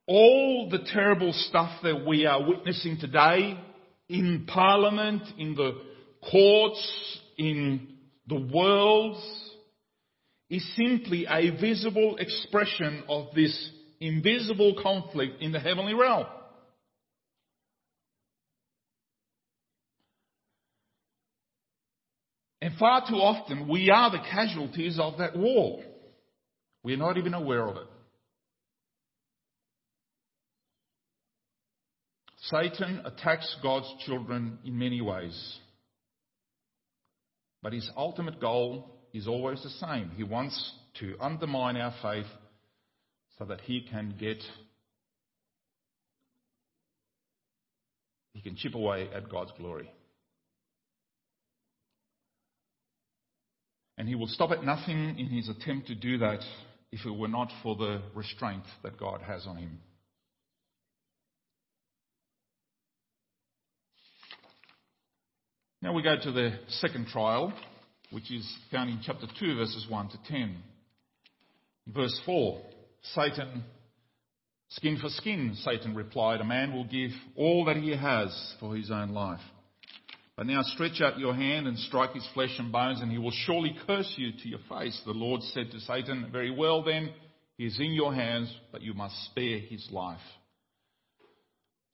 all 0.07 0.69
the 0.69 0.85
terrible 0.93 1.33
stuff 1.33 1.81
that 1.83 2.05
we 2.05 2.25
are 2.25 2.47
witnessing 2.47 2.97
today 2.99 3.59
in 4.07 4.45
Parliament, 4.47 5.23
in 5.37 5.55
the 5.55 5.81
courts, 6.29 7.19
in 7.37 7.87
the 8.27 8.39
world, 8.53 9.17
is 10.49 10.75
simply 10.75 11.25
a 11.27 11.49
visible 11.59 12.17
expression 12.17 13.03
of 13.09 13.33
this 13.33 13.71
invisible 13.99 14.79
conflict 14.81 15.41
in 15.41 15.51
the 15.51 15.59
heavenly 15.59 15.95
realm. 15.95 16.27
And 22.65 22.75
far 22.79 23.07
too 23.07 23.17
often, 23.17 23.67
we 23.67 23.91
are 23.91 24.09
the 24.09 24.17
casualties 24.17 24.97
of 24.99 25.19
that 25.19 25.37
war. 25.37 25.83
We're 26.81 26.97
not 26.97 27.15
even 27.15 27.35
aware 27.35 27.63
of 27.67 27.77
it. 27.77 27.87
Satan 32.39 33.03
attacks 33.05 33.55
God's 33.61 33.93
children 34.07 34.57
in 34.65 34.79
many 34.79 34.99
ways. 34.99 35.59
But 37.61 37.73
his 37.73 37.87
ultimate 37.95 38.41
goal 38.41 38.95
is 39.13 39.27
always 39.27 39.61
the 39.61 39.69
same. 39.69 40.09
He 40.15 40.23
wants 40.23 40.73
to 41.01 41.15
undermine 41.21 41.77
our 41.77 41.93
faith 42.01 42.25
so 43.37 43.45
that 43.45 43.61
he 43.61 43.81
can 43.81 44.15
get, 44.19 44.41
he 48.33 48.41
can 48.41 48.55
chip 48.55 48.73
away 48.73 49.07
at 49.13 49.29
God's 49.29 49.51
glory. 49.55 49.91
And 53.97 54.07
he 54.07 54.15
will 54.15 54.27
stop 54.27 54.51
at 54.51 54.63
nothing 54.63 55.17
in 55.17 55.27
his 55.27 55.49
attempt 55.49 55.87
to 55.87 55.95
do 55.95 56.17
that 56.19 56.39
if 56.91 57.05
it 57.05 57.11
were 57.11 57.27
not 57.27 57.49
for 57.63 57.75
the 57.75 58.01
restraint 58.13 58.63
that 58.83 58.99
God 58.99 59.21
has 59.21 59.45
on 59.47 59.57
him. 59.57 59.79
Now 65.81 65.93
we 65.93 66.01
go 66.01 66.15
to 66.19 66.31
the 66.31 66.51
second 66.67 67.07
trial, 67.07 67.53
which 68.09 68.31
is 68.31 68.49
found 68.71 68.89
in 68.89 69.01
chapter 69.03 69.27
2, 69.39 69.55
verses 69.55 69.85
1 69.87 70.09
to 70.09 70.17
10. 70.27 70.57
Verse 71.87 72.19
4 72.25 72.61
Satan, 73.13 73.63
skin 74.69 74.97
for 74.97 75.09
skin, 75.09 75.55
Satan 75.63 75.93
replied, 75.93 76.41
A 76.41 76.43
man 76.43 76.73
will 76.73 76.85
give 76.85 77.11
all 77.35 77.65
that 77.65 77.77
he 77.77 77.95
has 77.95 78.55
for 78.59 78.75
his 78.75 78.89
own 78.89 79.09
life. 79.09 79.41
But 80.37 80.47
now 80.47 80.61
stretch 80.63 80.99
out 81.01 81.17
your 81.17 81.33
hand 81.33 81.65
and 81.67 81.79
strike 81.79 82.13
his 82.13 82.27
flesh 82.33 82.53
and 82.59 82.71
bones, 82.71 83.01
and 83.01 83.11
he 83.11 83.17
will 83.17 83.31
surely 83.31 83.75
curse 83.87 84.13
you 84.17 84.31
to 84.31 84.49
your 84.49 84.59
face. 84.69 84.99
The 85.05 85.11
Lord 85.11 85.41
said 85.41 85.71
to 85.71 85.79
Satan, 85.79 86.29
Very 86.31 86.51
well 86.51 86.83
then, 86.83 87.13
he 87.57 87.65
is 87.65 87.79
in 87.79 87.93
your 87.93 88.13
hands, 88.13 88.53
but 88.71 88.81
you 88.81 88.93
must 88.93 89.15
spare 89.25 89.59
his 89.59 89.87
life. 89.91 90.19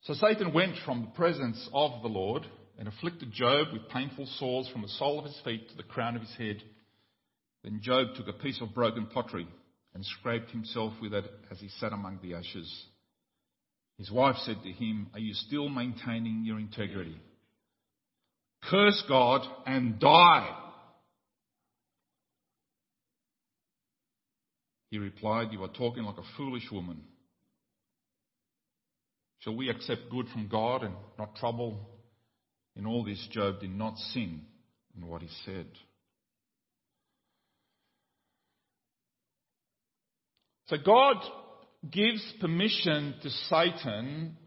So 0.02 0.14
Satan 0.14 0.52
went 0.52 0.74
from 0.84 1.02
the 1.02 1.16
presence 1.16 1.68
of 1.72 2.02
the 2.02 2.08
Lord 2.08 2.44
and 2.78 2.88
afflicted 2.88 3.30
Job 3.32 3.68
with 3.72 3.88
painful 3.88 4.26
sores 4.38 4.68
from 4.68 4.82
the 4.82 4.88
sole 4.88 5.20
of 5.20 5.26
his 5.26 5.40
feet 5.44 5.68
to 5.70 5.76
the 5.76 5.84
crown 5.84 6.16
of 6.16 6.22
his 6.22 6.34
head. 6.34 6.60
Then 7.62 7.78
Job 7.80 8.08
took 8.16 8.26
a 8.26 8.32
piece 8.32 8.60
of 8.60 8.74
broken 8.74 9.06
pottery 9.06 9.46
and 9.94 10.04
scraped 10.04 10.50
himself 10.50 10.94
with 11.00 11.14
it 11.14 11.30
as 11.52 11.60
he 11.60 11.68
sat 11.68 11.92
among 11.92 12.18
the 12.20 12.34
ashes. 12.34 12.86
His 13.98 14.10
wife 14.10 14.36
said 14.38 14.56
to 14.64 14.72
him, 14.72 15.10
Are 15.12 15.20
you 15.20 15.34
still 15.34 15.68
maintaining 15.68 16.42
your 16.44 16.58
integrity? 16.58 17.20
Curse 18.70 19.02
God 19.08 19.42
and 19.66 19.98
die. 19.98 20.56
He 24.90 24.98
replied, 24.98 25.48
You 25.52 25.62
are 25.64 25.68
talking 25.68 26.04
like 26.04 26.18
a 26.18 26.36
foolish 26.36 26.70
woman. 26.70 27.02
Shall 29.40 29.56
we 29.56 29.68
accept 29.70 30.10
good 30.10 30.28
from 30.28 30.48
God 30.48 30.84
and 30.84 30.94
not 31.18 31.34
trouble 31.36 31.88
in 32.76 32.86
all 32.86 33.04
this, 33.04 33.26
Job 33.30 33.60
did 33.60 33.70
not 33.70 33.98
sin 33.98 34.42
in 34.96 35.06
what 35.06 35.22
he 35.22 35.28
said. 35.44 35.66
So 40.66 40.76
God 40.84 41.16
gives 41.90 42.22
permission 42.40 43.14
to 43.22 43.30
Satan, 43.30 44.38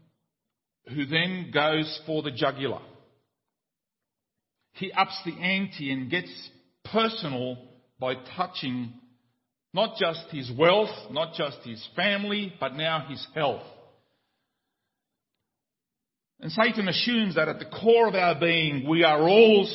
who 0.88 1.06
then 1.06 1.50
goes 1.52 2.00
for 2.04 2.22
the 2.22 2.32
jugular. 2.32 2.80
He 4.76 4.92
ups 4.92 5.18
the 5.24 5.32
ante 5.32 5.90
and 5.90 6.10
gets 6.10 6.30
personal 6.84 7.56
by 7.98 8.14
touching 8.36 8.92
not 9.72 9.96
just 9.98 10.26
his 10.30 10.50
wealth, 10.56 10.90
not 11.10 11.34
just 11.34 11.58
his 11.64 11.86
family, 11.96 12.52
but 12.60 12.74
now 12.74 13.06
his 13.08 13.26
health. 13.34 13.62
And 16.40 16.52
Satan 16.52 16.88
assumes 16.88 17.36
that 17.36 17.48
at 17.48 17.58
the 17.58 17.64
core 17.64 18.08
of 18.08 18.14
our 18.14 18.38
being, 18.38 18.86
we 18.86 19.02
are 19.02 19.22
all, 19.22 19.66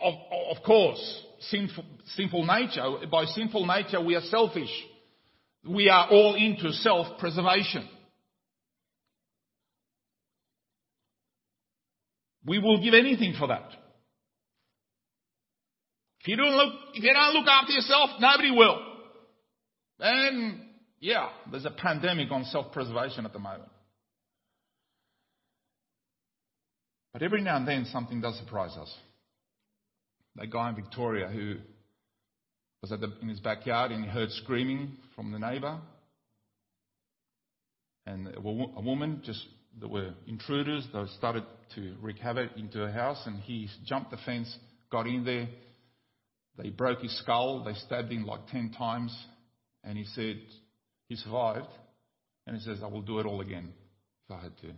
of, 0.00 0.14
of 0.56 0.62
course, 0.62 1.24
sinful, 1.40 1.84
sinful 2.14 2.46
nature. 2.46 3.06
By 3.10 3.24
sinful 3.24 3.66
nature, 3.66 4.00
we 4.00 4.14
are 4.14 4.22
selfish. 4.22 4.70
We 5.68 5.88
are 5.88 6.08
all 6.08 6.36
into 6.36 6.72
self-preservation. 6.72 7.88
We 12.44 12.60
will 12.60 12.80
give 12.82 12.94
anything 12.94 13.34
for 13.36 13.48
that. 13.48 13.81
If 16.22 16.28
you 16.28 16.36
don't 16.36 16.54
look, 16.54 16.74
if 16.94 17.02
you 17.02 17.12
don't 17.12 17.34
look 17.34 17.48
after 17.48 17.72
yourself, 17.72 18.10
nobody 18.20 18.52
will. 18.52 18.80
And 19.98 20.60
yeah, 21.00 21.30
there's 21.50 21.64
a 21.64 21.70
pandemic 21.70 22.30
on 22.30 22.44
self-preservation 22.44 23.26
at 23.26 23.32
the 23.32 23.40
moment. 23.40 23.68
But 27.12 27.22
every 27.22 27.42
now 27.42 27.56
and 27.56 27.66
then 27.66 27.86
something 27.86 28.20
does 28.20 28.38
surprise 28.38 28.76
us. 28.76 28.92
That 30.36 30.50
guy 30.50 30.70
in 30.70 30.76
Victoria 30.76 31.26
who 31.28 31.56
was 32.80 32.90
the, 32.90 33.12
in 33.20 33.28
his 33.28 33.40
backyard 33.40 33.90
and 33.90 34.04
he 34.04 34.10
heard 34.10 34.30
screaming 34.30 34.96
from 35.16 35.32
the 35.32 35.40
neighbour. 35.40 35.78
And 38.06 38.32
a 38.34 38.40
woman 38.40 39.22
just, 39.24 39.44
there 39.78 39.88
were 39.88 40.14
intruders, 40.26 40.86
they 40.92 41.04
started 41.18 41.44
to 41.74 41.94
wreak 42.00 42.18
havoc 42.18 42.50
into 42.56 42.78
her 42.78 42.92
house 42.92 43.22
and 43.26 43.40
he 43.40 43.68
jumped 43.86 44.12
the 44.12 44.16
fence, 44.24 44.56
got 44.90 45.06
in 45.06 45.24
there. 45.24 45.48
They 46.58 46.70
broke 46.70 47.00
his 47.00 47.16
skull, 47.18 47.64
they 47.64 47.74
stabbed 47.74 48.12
him 48.12 48.26
like 48.26 48.46
10 48.48 48.72
times 48.76 49.16
and 49.84 49.96
he 49.96 50.04
said 50.04 50.40
he 51.08 51.16
survived. 51.16 51.68
And 52.46 52.56
he 52.56 52.62
says, 52.62 52.78
I 52.82 52.88
will 52.88 53.02
do 53.02 53.20
it 53.20 53.26
all 53.26 53.40
again 53.40 53.72
if 54.28 54.36
I 54.36 54.42
had 54.42 54.56
to. 54.58 54.72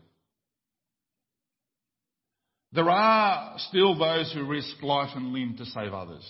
There 2.73 2.91
are 2.91 3.55
still 3.59 3.97
those 3.97 4.33
who 4.33 4.45
risk 4.45 4.83
life 4.83 5.11
and 5.15 5.33
limb 5.33 5.57
to 5.59 5.65
save 5.65 5.95
others. 5.95 6.29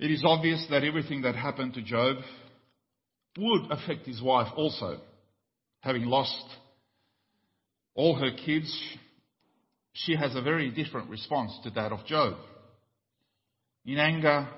It 0.00 0.10
is 0.10 0.22
obvious 0.24 0.66
that 0.70 0.82
everything 0.82 1.22
that 1.22 1.36
happened 1.36 1.74
to 1.74 1.82
Job 1.82 2.16
would 3.38 3.70
affect 3.70 4.06
his 4.06 4.20
wife 4.20 4.48
also. 4.56 4.98
Having 5.82 6.06
lost 6.06 6.44
all 7.94 8.16
her 8.16 8.30
kids, 8.44 8.76
she 9.92 10.16
has 10.16 10.34
a 10.34 10.42
very 10.42 10.70
different 10.70 11.10
response 11.10 11.52
to 11.64 11.70
that 11.70 11.92
of 11.92 12.04
Job. 12.06 12.34
In 13.84 13.98
anger, 13.98 14.48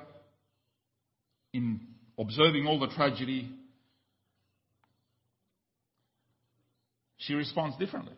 in 1.52 1.80
observing 2.18 2.66
all 2.66 2.78
the 2.78 2.88
tragedy, 2.88 3.50
she 7.18 7.34
responds 7.34 7.76
differently. 7.76 8.14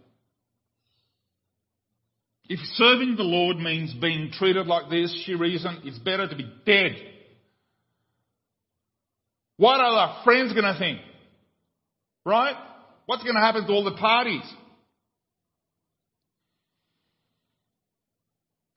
If 2.46 2.61
serving 2.74 3.16
the 3.16 3.22
Lord 3.22 3.57
means 3.57 3.94
being 3.94 4.31
treated 4.33 4.66
like 4.66 4.90
this, 4.90 5.22
she 5.24 5.35
reasoned, 5.35 5.81
it's 5.85 5.98
better 5.98 6.29
to 6.29 6.37
be 6.37 6.50
dead. 6.66 6.92
What 9.57 9.81
are 9.81 9.92
our 9.92 10.24
friends 10.24 10.53
going 10.53 10.64
to 10.64 10.79
think? 10.79 10.98
Right? 12.27 12.55
What's 13.07 13.22
going 13.22 13.37
to 13.37 13.40
happen 13.40 13.66
to 13.66 13.72
all 13.72 13.85
the 13.85 13.96
parties? 13.96 14.42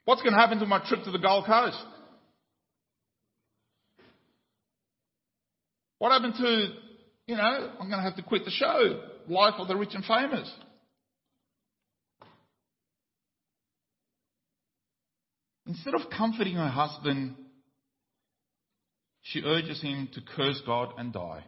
What's 0.07 0.21
going 0.21 0.33
to 0.33 0.39
happen 0.39 0.59
to 0.59 0.65
my 0.65 0.81
trip 0.87 1.03
to 1.03 1.11
the 1.11 1.17
Gold 1.17 1.45
Coast? 1.45 1.83
What 5.99 6.13
happened 6.13 6.35
to, 6.37 6.67
you 7.25 7.35
know, 7.35 7.71
I'm 7.77 7.89
going 7.89 7.99
to 7.99 8.03
have 8.03 8.15
to 8.15 8.21
quit 8.21 8.45
the 8.45 8.51
show 8.51 9.01
life 9.27 9.55
of 9.57 9.67
the 9.67 9.75
rich 9.75 9.89
and 9.95 10.05
famous. 10.05 10.49
Instead 15.65 15.95
of 15.95 16.09
comforting 16.09 16.55
her 16.55 16.69
husband, 16.69 17.35
she 19.23 19.41
urges 19.41 19.81
him 19.81 20.07
to 20.13 20.21
curse 20.21 20.61
God 20.65 20.93
and 20.97 21.11
die. 21.11 21.43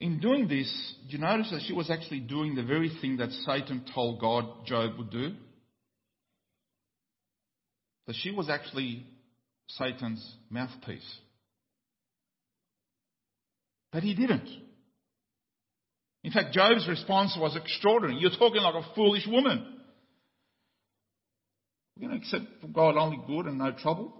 In 0.00 0.18
doing 0.18 0.48
this, 0.48 0.94
do 1.06 1.16
you 1.16 1.18
notice 1.18 1.50
that 1.50 1.62
she 1.66 1.74
was 1.74 1.90
actually 1.90 2.20
doing 2.20 2.54
the 2.54 2.62
very 2.62 2.90
thing 3.00 3.18
that 3.18 3.30
Satan 3.30 3.84
told 3.94 4.20
God 4.20 4.66
Job 4.66 4.96
would 4.98 5.10
do? 5.10 5.34
that 8.10 8.16
she 8.16 8.32
was 8.32 8.50
actually 8.50 9.06
Satan's 9.68 10.34
mouthpiece. 10.50 11.18
But 13.92 14.02
he 14.02 14.16
didn't. 14.16 14.48
In 16.24 16.32
fact, 16.32 16.52
Job's 16.52 16.88
response 16.88 17.38
was 17.38 17.54
extraordinary. 17.54 18.20
You're 18.20 18.36
talking 18.36 18.62
like 18.62 18.74
a 18.74 18.94
foolish 18.96 19.28
woman. 19.28 19.64
We're 21.96 22.08
going 22.08 22.20
to 22.20 22.26
accept 22.26 22.60
from 22.60 22.72
God 22.72 22.96
only 22.96 23.20
good 23.28 23.46
and 23.46 23.58
no 23.58 23.70
trouble. 23.70 24.19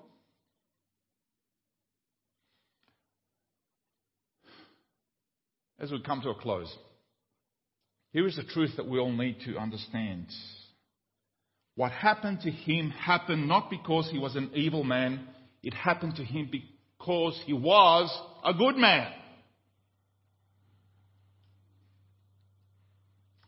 As 5.81 5.91
we 5.91 6.01
come 6.03 6.21
to 6.23 6.31
a 6.31 6.35
close, 6.35 6.73
here 8.13 8.27
is 8.27 8.37
the 8.37 8.45
truth 8.45 8.73
that 8.77 8.87
we 8.87 8.99
all 8.99 9.13
need 9.13 9.39
to 9.47 9.57
understand. 9.57 10.27
What 11.75 11.93
happened 11.93 12.41
to 12.43 12.51
him 12.51 12.91
happened 12.91 13.49
not 13.49 13.71
because 13.71 14.11
he 14.11 14.19
was 14.19 14.37
an 14.37 14.51
evil 14.55 14.85
man, 14.85 15.27
it 15.63 15.73
happened 15.73 16.17
to 16.17 16.25
him 16.25 16.51
because 16.51 17.41
he 17.47 17.55
was 17.55 18.11
a 18.45 18.53
good 18.53 18.77
man. 18.77 19.11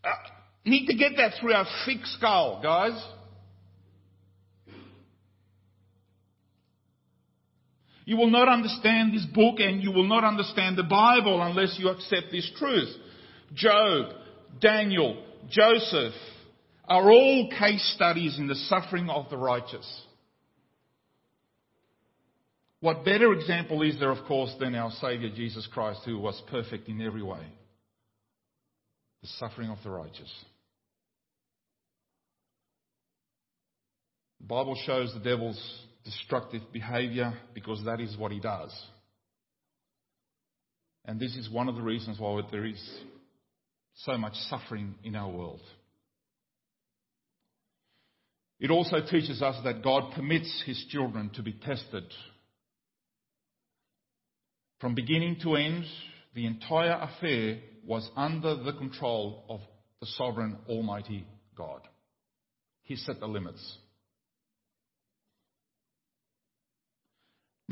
Uh, 0.03 0.09
need 0.65 0.87
to 0.87 0.97
get 0.97 1.13
that 1.19 1.33
through 1.39 1.53
our 1.53 1.67
thick 1.85 2.05
skull, 2.05 2.61
guys. 2.63 2.99
You 8.05 8.17
will 8.17 8.31
not 8.31 8.49
understand 8.49 9.15
this 9.15 9.27
book 9.27 9.57
and 9.59 9.83
you 9.83 9.93
will 9.93 10.09
not 10.09 10.25
understand 10.25 10.77
the 10.77 10.83
Bible 10.83 11.41
unless 11.41 11.77
you 11.79 11.89
accept 11.89 12.33
this 12.33 12.51
truth. 12.57 12.89
Job, 13.55 14.13
Daniel, 14.61 15.25
Joseph 15.49 16.15
are 16.85 17.11
all 17.11 17.51
case 17.59 17.93
studies 17.95 18.39
in 18.39 18.49
the 18.49 18.55
suffering 18.55 19.09
of 19.09 19.31
the 19.31 19.37
righteous. 19.37 20.03
What 22.81 23.05
better 23.05 23.33
example 23.33 23.83
is 23.83 23.99
there, 24.01 24.11
of 24.11 24.27
course, 24.27 24.53
than 24.59 24.75
our 24.75 24.91
Saviour 25.01 25.31
Jesus 25.35 25.69
Christ, 25.73 26.01
who 26.05 26.19
was 26.19 26.43
perfect 26.51 26.89
in 26.89 27.01
every 27.01 27.23
way? 27.23 27.47
The 29.23 29.29
suffering 29.39 29.71
of 29.71 29.79
the 29.85 29.91
righteous. 29.91 30.33
The 34.41 34.49
Bible 34.49 34.77
shows 34.85 35.15
the 35.15 35.21
devil's 35.21 35.63
destructive 36.05 36.63
behavior 36.73 37.33
because 37.55 37.85
that 37.85 38.01
is 38.01 38.17
what 38.17 38.33
he 38.33 38.41
does. 38.41 38.73
And 41.05 41.19
this 41.19 41.35
is 41.37 41.51
one 41.51 41.69
of 41.69 41.77
the 41.77 41.83
reasons 41.83 42.19
why 42.19 42.41
there 42.51 42.65
is 42.65 42.81
so 43.95 44.17
much 44.17 44.35
suffering 44.49 44.95
in 45.05 45.17
our 45.17 45.31
world. 45.31 45.61
It 48.61 48.71
also 48.71 48.99
teaches 49.01 49.43
us 49.43 49.57
that 49.65 49.83
God 49.83 50.13
permits 50.15 50.63
his 50.65 50.85
children 50.89 51.31
to 51.35 51.43
be 51.43 51.53
tested. 51.53 52.05
From 54.81 54.95
beginning 54.95 55.39
to 55.43 55.57
end, 55.57 55.85
the 56.35 56.47
entire 56.47 56.93
affair 56.93 57.59
was 57.85 58.09
under 58.17 58.55
the 58.55 58.73
control 58.73 59.45
of 59.49 59.61
the 60.01 60.07
sovereign 60.07 60.57
Almighty 60.69 61.27
God. 61.57 61.81
He 62.83 62.97
set 62.97 63.19
the 63.19 63.27
limits. 63.27 63.79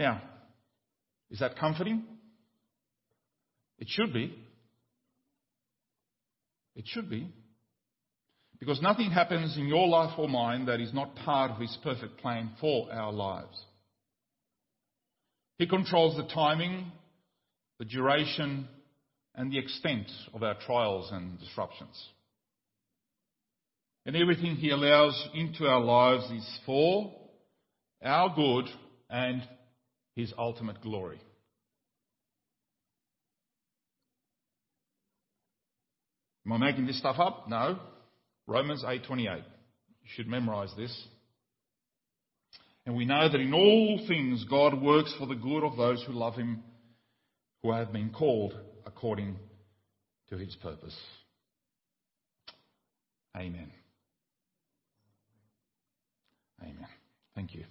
Now, 0.01 0.23
is 1.31 1.41
that 1.41 1.59
comforting? 1.59 2.03
It 3.79 3.87
should 3.91 4.15
be. 4.15 4.35
It 6.75 6.87
should 6.87 7.11
be. 7.11 7.29
Because 8.59 8.81
nothing 8.81 9.11
happens 9.11 9.59
in 9.59 9.67
your 9.67 9.87
life 9.87 10.19
or 10.19 10.27
mine 10.27 10.65
that 10.67 10.81
is 10.81 10.95
not 10.95 11.15
part 11.17 11.51
of 11.51 11.61
His 11.61 11.77
perfect 11.85 12.17
plan 12.17 12.53
for 12.63 12.91
our 12.91 13.13
lives. 13.13 13.63
He 15.59 15.67
controls 15.67 16.17
the 16.17 16.33
timing, 16.33 16.91
the 17.79 17.85
duration, 17.85 18.69
and 19.35 19.53
the 19.53 19.59
extent 19.59 20.07
of 20.33 20.43
our 20.43 20.55
trials 20.65 21.11
and 21.13 21.39
disruptions. 21.39 22.09
And 24.07 24.17
everything 24.17 24.57
He 24.57 24.71
allows 24.71 25.29
into 25.35 25.67
our 25.67 25.81
lives 25.81 26.25
is 26.31 26.59
for 26.65 27.15
our 28.03 28.35
good 28.35 28.65
and 29.11 29.43
His 30.21 30.35
ultimate 30.37 30.83
glory. 30.83 31.19
Am 36.45 36.53
I 36.53 36.59
making 36.59 36.85
this 36.85 36.99
stuff 36.99 37.17
up? 37.19 37.49
No. 37.49 37.79
Romans 38.47 38.85
8:28. 38.85 39.39
You 39.39 40.09
should 40.15 40.29
memorize 40.29 40.75
this. 40.77 40.95
And 42.85 42.95
we 42.97 43.07
know 43.07 43.31
that 43.31 43.41
in 43.41 43.55
all 43.55 43.99
things 44.07 44.45
God 44.45 44.83
works 44.83 45.15
for 45.19 45.27
the 45.27 45.35
good 45.35 45.65
of 45.65 45.79
those 45.79 46.05
who 46.05 46.13
love 46.13 46.35
him, 46.35 46.63
who 47.63 47.73
have 47.73 47.91
been 47.91 48.11
called 48.11 48.53
according 48.85 49.39
to 50.29 50.37
his 50.37 50.55
purpose. 50.57 50.99
Amen. 53.35 53.73
Amen. 56.61 56.89
Thank 57.35 57.55
you. 57.55 57.65